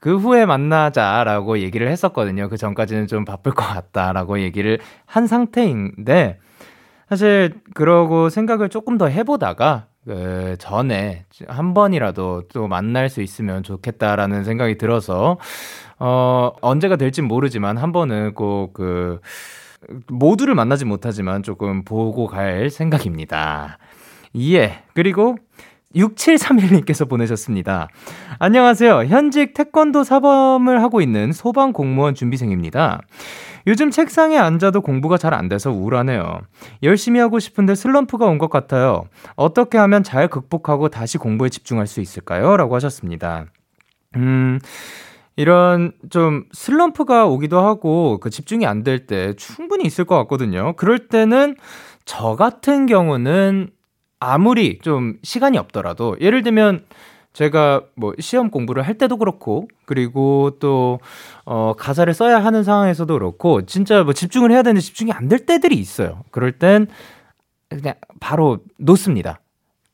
[0.00, 2.48] 그 후에 만나자라고 얘기를 했었거든요.
[2.48, 6.38] 그 전까지는 좀 바쁠 것 같다라고 얘기를 한 상태인데,
[7.10, 14.44] 사실 그러고 생각을 조금 더 해보다가 그 전에 한 번이라도 또 만날 수 있으면 좋겠다라는
[14.44, 15.38] 생각이 들어서
[15.98, 19.20] 어 언제가 될진 모르지만 한 번은 꼭 그
[20.08, 23.78] 모두를 만나지 못하지만 조금 보고 갈 생각입니다.
[24.38, 24.82] 예.
[24.94, 25.36] 그리고
[25.94, 27.88] 6731님께서 보내셨습니다.
[28.38, 29.04] 안녕하세요.
[29.04, 33.00] 현직 태권도 사범을 하고 있는 소방 공무원 준비생입니다.
[33.66, 36.40] 요즘 책상에 앉아도 공부가 잘 안 돼서 우울하네요.
[36.82, 39.04] 열심히 하고 싶은데 슬럼프가 온 것 같아요.
[39.36, 42.56] 어떻게 하면 잘 극복하고 다시 공부에 집중할 수 있을까요?
[42.56, 43.46] 라고 하셨습니다.
[44.16, 44.58] 음,
[45.36, 50.74] 이런 좀 슬럼프가 오기도 하고 그 집중이 안 될 때 충분히 있을 것 같거든요.
[50.76, 51.56] 그럴 때는
[52.04, 53.70] 저 같은 경우는
[54.20, 56.84] 아무리 좀 시간이 없더라도 예를 들면
[57.34, 61.00] 제가 뭐 시험 공부를 할 때도 그렇고 그리고 또
[61.44, 65.74] 어, 가사를 써야 하는 상황에서도 그렇고 진짜 뭐 집중을 해야 되는데 집중이 안 될 때들이
[65.76, 66.22] 있어요.
[66.30, 66.86] 그럴 땐
[67.68, 69.40] 그냥 바로 놓습니다.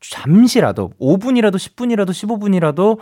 [0.01, 2.99] 잠시라도 5분이라도 10분이라도 15분이라도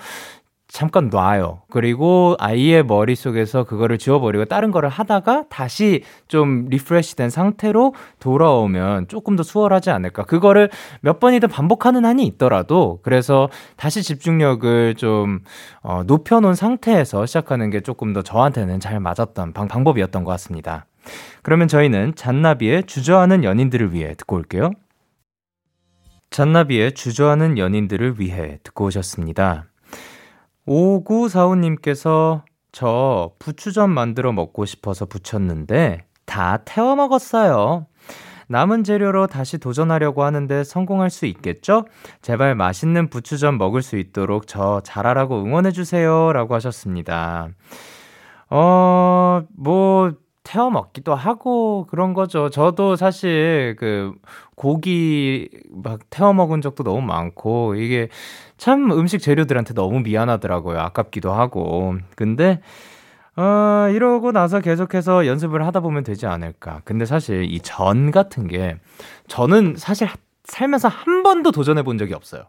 [0.68, 1.62] 잠깐 놔요.
[1.70, 9.34] 그리고 아예 머릿속에서 그거를 지워버리고 다른 거를 하다가 다시 좀 refresh 된 상태로 돌아오면 조금
[9.34, 10.24] 더 수월하지 않을까.
[10.24, 10.68] 그거를
[11.00, 15.40] 몇 번이든 반복하는 한이 있더라도 그래서 다시 집중력을 좀
[15.80, 20.84] 어, 높여놓은 상태에서 시작하는 게 조금 더 저한테는 잘 맞았던 방, 방법이었던 것 같습니다.
[21.42, 24.72] 그러면 저희는 잔나비의 주저하는 연인들을 위해 듣고 올게요.
[26.28, 29.67] 잔나비의 주저하는 연인들을 위해 듣고 오셨습니다.
[30.68, 37.86] 5945님께서 저 부추전 만들어 먹고 싶어서 부쳤는데 다 태워 먹었어요.
[38.48, 41.86] 남은 재료로 다시 도전하려고 하는데 성공할 수 있겠죠?
[42.22, 46.32] 제발 맛있는 부추전 먹을 수 있도록 저 잘하라고 응원해주세요.
[46.32, 47.48] 라고 하셨습니다.
[48.50, 50.12] 어, 뭐,
[50.48, 52.48] 태워 먹기도 하고 그런 거죠.
[52.48, 54.14] 저도 사실 그
[54.54, 58.08] 고기 막 태워 먹은 적도 너무 많고 이게
[58.58, 60.78] 참 음식 재료들한테 너무 미안하더라고요.
[60.80, 61.96] 아깝기도 하고.
[62.16, 62.60] 근데
[63.36, 66.82] 어, 이러고 나서 계속해서 연습을 하다 보면 되지 않을까.
[66.84, 68.76] 근데 사실 이 전 같은 게
[69.28, 70.08] 저는 사실
[70.44, 72.42] 살면서 한 번도 도전해 본 적이 없어요.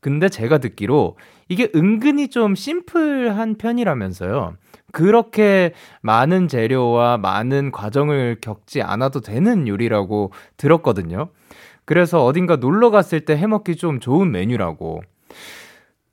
[0.00, 1.16] 근데 제가 듣기로
[1.48, 4.54] 이게 은근히 좀 심플한 편이라면서요.
[4.90, 11.28] 그렇게 많은 재료와 많은 과정을 겪지 않아도 되는 요리라고 들었거든요.
[11.84, 15.02] 그래서 어딘가 놀러 갔을 때 해먹기 좀 좋은 메뉴라고.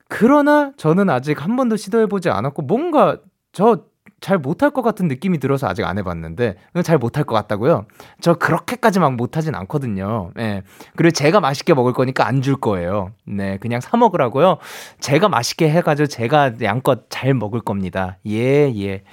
[0.07, 3.17] 그러나 저는 아직 한 번도 시도해보지 않았고, 뭔가
[3.51, 3.89] 저
[4.21, 7.85] 잘 못할 것 같은 느낌이 들어서 아직 안 해봤는데, 잘 못할 것 같다고요?
[8.19, 10.31] 저 그렇게까지 막 못하진 않거든요.
[10.39, 10.63] 예.
[10.95, 13.11] 그리고 제가 맛있게 먹을 거니까 안 줄 거예요.
[13.25, 13.57] 네.
[13.57, 14.59] 그냥 사 먹으라고요.
[15.01, 18.17] 제가 맛있게 해가지고 제가 양껏 잘 먹을 겁니다.
[18.25, 19.03] 예, 예.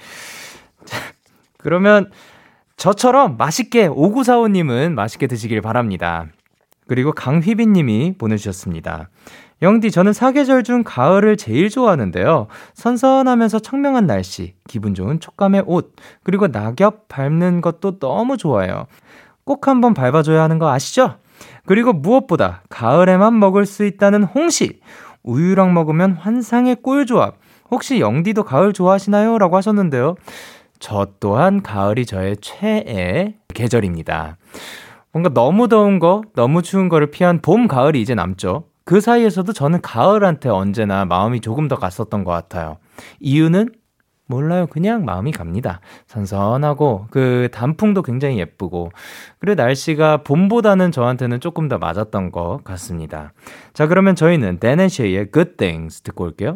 [1.57, 2.09] 그러면
[2.77, 6.27] 저처럼 맛있게, 5945님은 맛있게 드시길 바랍니다.
[6.87, 9.09] 그리고 강휘빈님이 보내주셨습니다.
[9.61, 12.47] 영디, 저는 사계절 중 가을을 제일 좋아하는데요.
[12.75, 18.85] 선선하면서 청명한 날씨, 기분 좋은 촉감의 옷, 그리고 낙엽 밟는 것도 너무 좋아요.
[19.43, 21.15] 꼭 한번 밟아줘야 하는 거 아시죠?
[21.65, 24.79] 그리고 무엇보다 가을에만 먹을 수 있다는 홍시.
[25.23, 27.35] 우유랑 먹으면 환상의 꿀조합.
[27.71, 29.37] 혹시 영디도 가을 좋아하시나요?
[29.37, 30.15] 라고 하셨는데요.
[30.79, 34.37] 저 또한 가을이 저의 최애 계절입니다.
[35.11, 38.65] 뭔가 너무 더운 거, 너무 추운 거를 피한 봄, 가을이 이제 남죠.
[38.87, 42.77] 그 사이에서도 저는 가을한테 언제나 마음이 조금 더 갔었던 것 같아요.
[43.19, 43.67] 이유는
[44.27, 44.67] 몰라요.
[44.67, 45.81] 그냥 마음이 갑니다.
[46.05, 48.91] 선선하고, 그 단풍도 굉장히 예쁘고,
[49.39, 53.33] 그리고 날씨가 봄보다는 저한테는 조금 더 맞았던 것 같습니다.
[53.73, 56.55] 자, 그러면 저희는 데네쉐이의 Good Things 듣고 올게요.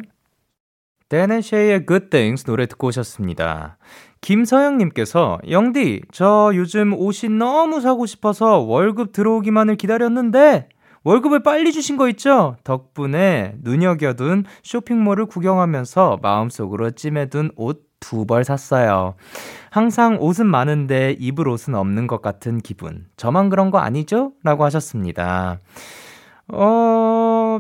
[1.10, 3.78] 데네쉐이의 Good Things 노래 듣고 오셨습니다.
[4.22, 10.70] 김서영님께서, 영디, 저 요즘 옷이 너무 사고 싶어서 월급 들어오기만을 기다렸는데,
[11.04, 12.56] 월급을 빨리 주신 거 있죠?
[12.64, 19.14] 덕분에 눈여겨둔 쇼핑몰을 구경하면서 마음속으로 찜해둔 옷 두 벌 샀어요.
[19.70, 23.06] 항상 옷은 많은데 입을 옷은 없는 것 같은 기분.
[23.16, 24.34] 저만 그런 거 아니죠?
[24.44, 25.60] 라고 하셨습니다.
[26.50, 27.60] 어,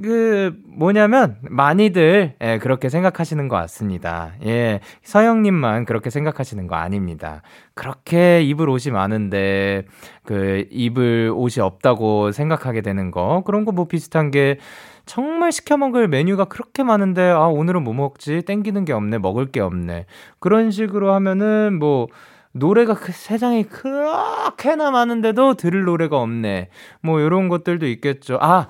[0.00, 4.32] 그 뭐냐면 많이들 예, 그렇게 생각하시는 것 같습니다.
[4.44, 7.42] 예, 서영님만 그렇게 생각하시는 거 아닙니다.
[7.74, 9.84] 그렇게 입을 옷이 많은데
[10.24, 14.58] 그 입을 옷이 없다고 생각하게 되는 거 그런 거 뭐 비슷한 게
[15.06, 19.60] 정말 시켜 먹을 메뉴가 그렇게 많은데 아 오늘은 뭐 먹지 땡기는 게 없네 먹을 게
[19.60, 20.06] 없네
[20.38, 22.06] 그런 식으로 하면은 뭐
[22.52, 26.68] 노래가 그 세상에 그렇게나 많은데도 들을 노래가 없네.
[27.00, 28.38] 뭐 이런 것들도 있겠죠.
[28.40, 28.68] 아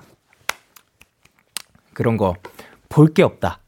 [1.93, 2.35] 그런 거
[2.89, 3.59] 볼 게 없다.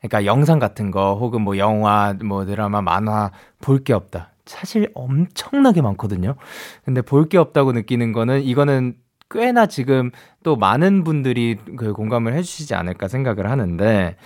[0.00, 4.32] 그러니까 영상 같은 거 혹은 뭐 영화, 뭐 드라마, 만화 볼 게 없다.
[4.46, 6.36] 사실 엄청나게 많거든요.
[6.84, 8.94] 근데 볼 게 없다고 느끼는 거는 이거는
[9.30, 10.10] 꽤나 지금
[10.42, 14.16] 또 많은 분들이 그 공감을 해주시지 않을까 생각을 하는데,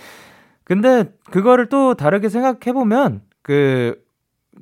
[0.63, 4.01] 근데 그거를 또 다르게 생각해 보면 그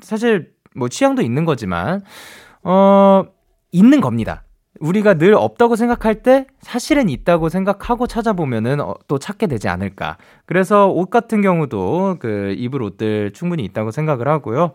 [0.01, 2.01] 사실 뭐 취향도 있는 거지만
[2.63, 3.23] 어
[3.71, 4.43] 있는 겁니다.
[4.83, 10.17] 우리가 늘 없다고 생각할 때 사실은 있다고 생각하고 찾아보면은 어, 또 찾게 되지 않을까.
[10.45, 14.73] 그래서 옷 같은 경우도 그 입을 옷들 충분히 있다고 생각을 하고요.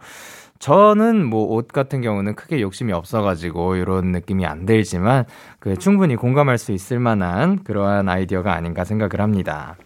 [0.59, 5.25] 저는 뭐 옷 같은 경우는 크게 욕심이 없어가지고 이런 느낌이 안 들지만
[5.61, 9.77] 그 충분히 공감할 수 있을 만한 그러한 아이디어가 아닌가 생각을 합니다.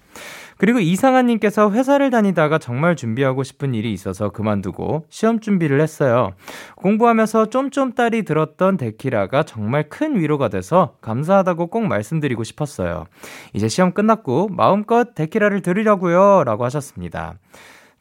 [0.62, 6.34] 그리고 이상한님께서 회사를 다니다가 정말 준비하고 싶은 일이 있어서 그만두고 시험 준비를 했어요.
[6.76, 13.06] 공부하면서 쫌쫌 딸이 들었던 데키라가 정말 큰 위로가 돼서 감사하다고 꼭 말씀드리고 싶었어요.
[13.54, 16.44] 이제 시험 끝났고 마음껏 데키라를 들으려고요.
[16.44, 17.34] 라고 하셨습니다.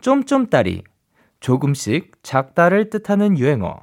[0.01, 0.83] 쫌쫌 딸이
[1.39, 3.75] 조금씩 작다를 뜻하는 유행어.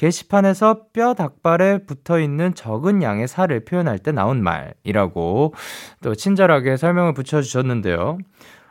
[0.00, 5.52] 게시판에서 뼈 닭발에 붙어 있는 적은 양의 살을 표현할 때 나온 말이라고
[6.02, 8.16] 또 친절하게 설명을 붙여주셨는데요.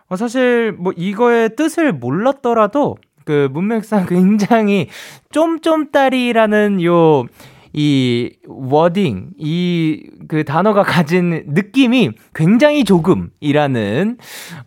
[0.08, 4.88] 어, 사실 뭐 이거의 뜻을 몰랐더라도 그 문맥상 굉장히
[5.30, 7.26] 쫌쫌따리라는 요
[7.74, 14.18] 이 워딩, 이 그 단어가 가진 느낌이 굉장히 조금이라는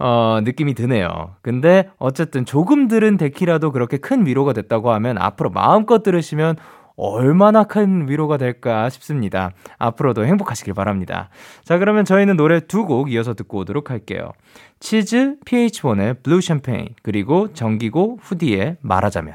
[0.01, 1.37] 어 느낌이 드네요.
[1.43, 6.57] 근데 어쨌든 조금 들은 데키라도 그렇게 큰 위로가 됐다고 하면 앞으로 마음껏 들으시면
[6.97, 9.53] 얼마나 큰 위로가 될까 싶습니다.
[9.79, 11.31] 앞으로도 행복하시길 바랍니다.
[11.65, 14.33] 자, 그러면 저희는 노래 두 곡 이어서 듣고 오도록 할게요.
[14.81, 19.35] 치즈, PH1의 블루 샴페인, 그리고 정기고 후디의 말하자면.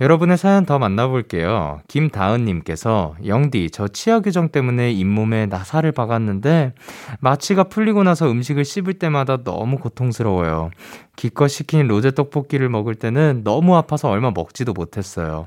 [0.00, 1.80] 여러분의 사연 더 만나볼게요.
[1.88, 6.72] 김다은님께서 영디 저 치아 교정 때문에 잇몸에 나사를 박았는데
[7.20, 10.70] 마취가 풀리고 나서 음식을 씹을 때마다 너무 고통스러워요.
[11.16, 15.46] 기껏 시킨 로제 떡볶이를 먹을 때는 너무 아파서 얼마 먹지도 못했어요.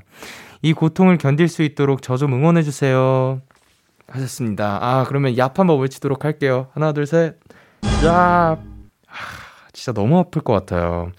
[0.60, 3.40] 이 고통을 견딜 수 있도록 저 좀 응원해주세요.
[4.06, 4.78] 하셨습니다.
[4.82, 6.66] 아 그러면 얍 한번 외치도록 할게요.
[6.74, 7.36] 하나 둘 셋.
[7.80, 8.06] 얍.
[8.08, 8.58] 아,
[9.72, 11.10] 진짜 너무 아플 것 같아요.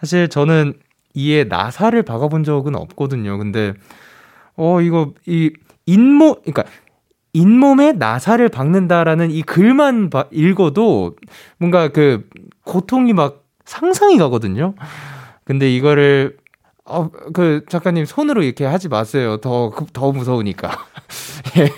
[0.00, 0.72] 사실 저는
[1.14, 3.38] 이에 나사를 박아본 적은 없거든요.
[3.38, 3.74] 근데
[4.56, 5.52] 어 이거 이
[5.86, 6.64] 잇몸 그러니까
[7.32, 11.16] 잇몸에 나사를 박는다라는 이 글만 바, 읽어도
[11.58, 12.28] 뭔가 그
[12.64, 14.74] 고통이 막 상상이 가거든요.
[15.44, 16.36] 근데 이거를
[16.84, 19.36] 어, 그 작가님 손으로 이렇게 하지 마세요.
[19.38, 20.70] 더더 무서우니까.
[21.58, 21.70] 예.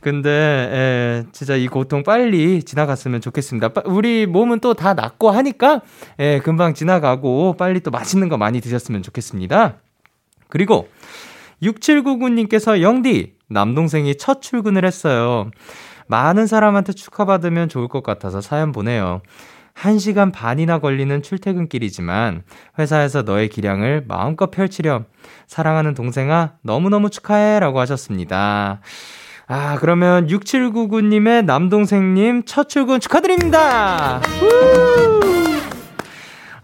[0.00, 3.70] 근데 예, 진짜 이 고통 빨리 지나갔으면 좋겠습니다.
[3.86, 5.80] 우리 몸은 또 다 낫고 하니까
[6.20, 9.78] 예, 금방 지나가고 빨리 또 맛있는 거 많이 드셨으면 좋겠습니다.
[10.48, 10.88] 그리고
[11.62, 15.50] 6799님께서 영디 남동생이 첫 출근을 했어요.
[16.06, 19.20] 많은 사람한테 축하받으면 좋을 것 같아서 사연 보내요.
[19.74, 22.42] 1시간 반이나 걸리는 출퇴근길이지만
[22.78, 25.04] 회사에서 너의 기량을 마음껏 펼치렴.
[25.46, 27.60] 사랑하는 동생아, 너무너무 축하해.
[27.60, 28.80] 라고 하셨습니다.
[29.50, 34.20] 아, 그러면 6799님의 남동생님 첫 출근 축하드립니다!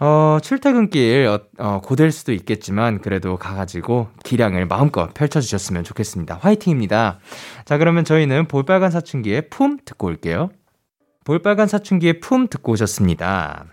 [0.00, 6.40] 어, 출퇴근길, 어, 어, 고될 수도 있겠지만, 그래도 가가지고 기량을 마음껏 펼쳐주셨으면 좋겠습니다.
[6.42, 7.20] 화이팅입니다.
[7.64, 10.50] 자, 그러면 저희는 볼빨간 사춘기의 품 듣고 올게요.
[11.24, 13.64] 볼빨간 사춘기의 품 듣고 오셨습니다.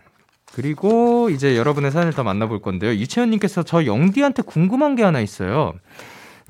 [0.54, 2.92] 그리고 이제 여러분의 사연을 더 만나볼 건데요.
[2.92, 5.74] 유채연님께서 저 영디한테 궁금한 게 하나 있어요.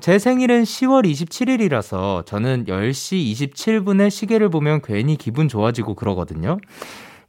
[0.02, 6.58] 제 생일은 10월 27일이라서 저는 10시 27분에 시계를 보면 괜히 기분 좋아지고 그러거든요.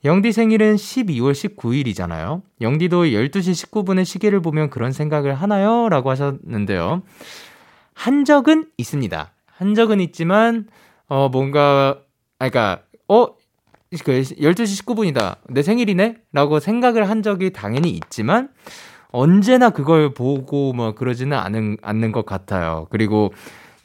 [0.03, 2.41] 영디 생일은 12월 19일이잖아요.
[2.61, 5.87] 영디도 12시 19분에 시계를 보면 그런 생각을 하나요?
[5.87, 7.03] 라고 하셨는데요.
[7.93, 9.31] 한 적은 있습니다.
[9.45, 10.67] 한 적은 있지만,
[11.07, 11.99] 어, 뭔가,
[12.39, 13.27] 아, 그니까, 어,
[14.03, 15.37] 그 12시 19분이다.
[15.49, 16.15] 내 생일이네?
[16.31, 18.49] 라고 생각을 한 적이 당연히 있지만,
[19.13, 22.87] 언제나 그걸 보고 뭐 그러지는 않은, 않는 것 같아요.
[22.89, 23.31] 그리고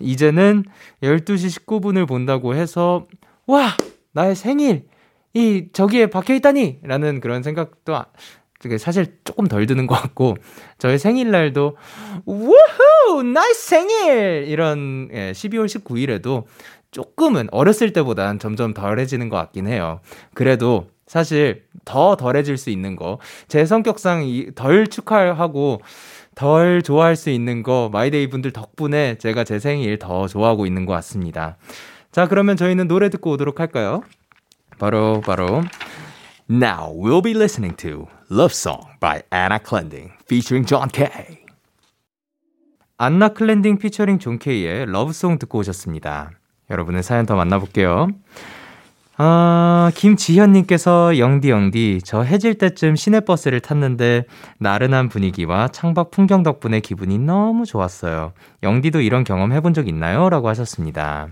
[0.00, 0.64] 이제는
[1.02, 3.06] 12시 19분을 본다고 해서,
[3.46, 3.76] 와!
[4.12, 4.86] 나의 생일!
[5.34, 6.80] 이, 저기에 박혀 있다니!
[6.82, 8.06] 라는 그런 생각도 아,
[8.78, 10.36] 사실 조금 덜 드는 것 같고,
[10.78, 11.76] 저의 생일날도,
[12.24, 13.22] 우후!
[13.22, 14.46] 나의 생일!
[14.48, 16.44] 이런, 예, 12월 19일에도
[16.90, 20.00] 조금은 어렸을 때보단 점점 덜해지는 것 같긴 해요.
[20.32, 25.80] 그래도 사실 더 덜해질 수 있는 거, 제 성격상 덜 축하하고
[26.36, 30.92] 덜 좋아할 수 있는 거, 마이데이 분들 덕분에 제가 제 생일 더 좋아하고 있는 것
[30.92, 31.56] 같습니다.
[32.12, 34.02] 자, 그러면 저희는 노래 듣고 오도록 할까요?
[34.78, 35.64] 바로, 바로.
[36.48, 41.38] Now we'll be listening to Love Song by Anna Clendening featuring John K.
[42.96, 46.32] 안나 클렌데닝 피처링 존 K의 러브송 듣고 오셨습니다.
[46.70, 48.08] 여러분의 사연 더 만나볼게요.
[49.20, 54.24] 아, 김지현님께서 영디 영디 저 해질 때쯤 시내버스를 탔는데
[54.60, 58.32] 나른한 분위기와 창밖 풍경 덕분에 기분이 너무 좋았어요.
[58.62, 60.30] 영디도 이런 경험 해본 적 있나요?
[60.30, 61.28] 라고 하셨습니다.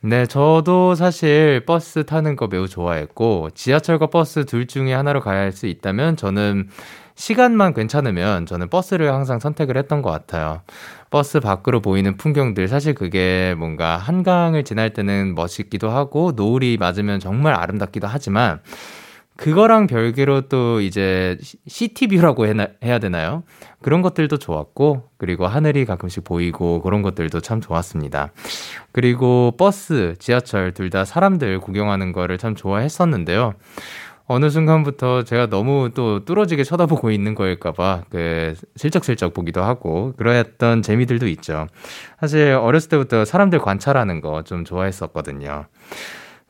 [0.00, 5.52] 네, 저도 사실 버스 타는 거 매우 좋아했고 지하철과 버스 둘 중에 하나로 가야 할
[5.52, 6.68] 수 있다면 저는
[7.16, 10.62] 시간만 괜찮으면 저는 버스를 항상 선택을 했던 것 같아요.
[11.10, 17.54] 버스 밖으로 보이는 풍경들 사실 그게 뭔가 한강을 지날 때는 멋있기도 하고 노을이 맞으면 정말
[17.54, 18.60] 아름답기도 하지만
[19.36, 21.36] 그거랑 별개로 또 이제
[21.66, 23.42] city view라고 해야 되나요?
[23.82, 28.30] 그런 것들도 좋았고, 그리고 하늘이 가끔씩 보이고 그런 것들도 참 좋았습니다.
[28.92, 33.54] 그리고 버스, 지하철 둘 다 사람들 구경하는 거를 참 좋아했었는데요.
[34.26, 41.28] 어느 순간부터 제가 너무 또 뚫어지게 쳐다보고 있는 거일까봐 그 슬쩍슬쩍 보기도 하고 그러했던 재미들도
[41.28, 41.66] 있죠.
[42.20, 45.66] 사실 어렸을 때부터 사람들 관찰하는 거 좀 좋아했었거든요.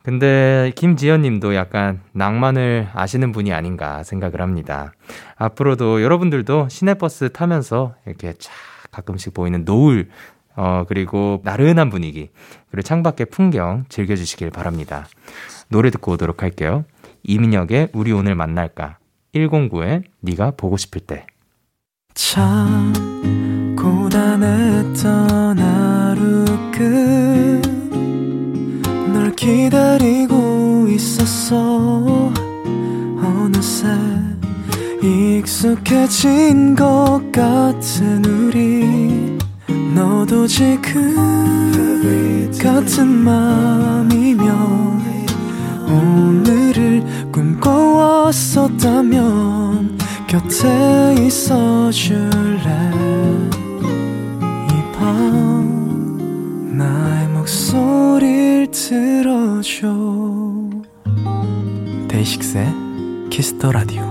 [0.03, 4.93] 근데 김지연 님도 약간 낭만을 아시는 분이 아닌가 생각을 합니다.
[5.35, 8.51] 앞으로도 여러분들도 시내버스 타면서 이렇게 쫙
[8.91, 10.09] 가끔씩 보이는 노을,
[10.55, 12.29] 어, 그리고 나른한 분위기,
[12.69, 15.07] 그리고 창밖의 풍경 즐겨주시길 바랍니다.
[15.69, 16.85] 노래 듣고 오도록 할게요.
[17.27, 18.99] 이민혁의 우리 오늘 만날까?
[19.33, 21.25] 109의 네가 보고 싶을 때.
[22.13, 22.93] 참
[23.77, 26.45] 고단했던 하루
[29.11, 32.31] 끝널 기다리고 있었어.
[33.17, 33.87] 어느새
[35.01, 39.37] 익숙해진 것 같은 우리.
[39.93, 41.15] 너도 지금
[42.61, 45.04] 같은 맘이면
[45.95, 52.91] 오늘을 꿈꿔왔었다면 곁에 있어 줄래?
[54.69, 59.87] 이 밤 나의 목소리를 들어줘.
[62.09, 62.65] 데이식스의
[63.29, 64.03] 키스 더 라디오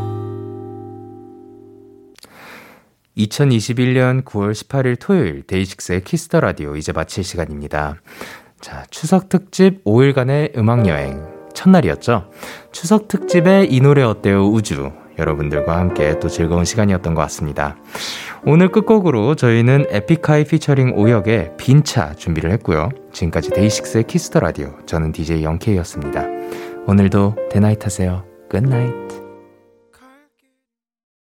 [3.17, 7.97] 2021년 9월 18일 토요일 데이식스의 키스 더 라디오 이제 마칠 시간입니다.
[8.61, 12.25] 자, 추석 특집 5일간의 음악 여행 첫날이었죠.
[12.73, 17.77] 추석 특집의 이 노래 어때요 우주 여러분들과 함께 또 즐거운 시간이었던 것 같습니다.
[18.45, 22.91] 오늘 끝곡으로 저희는 에픽하이 피처링 오혁의 빈차 준비를 했고요.
[23.13, 26.25] 지금까지 데이식스의 키스 더 라디오 저는 DJ 영케이였습니다.
[26.87, 28.25] 오늘도 대나잇 하세요.
[28.51, 29.24] Good night.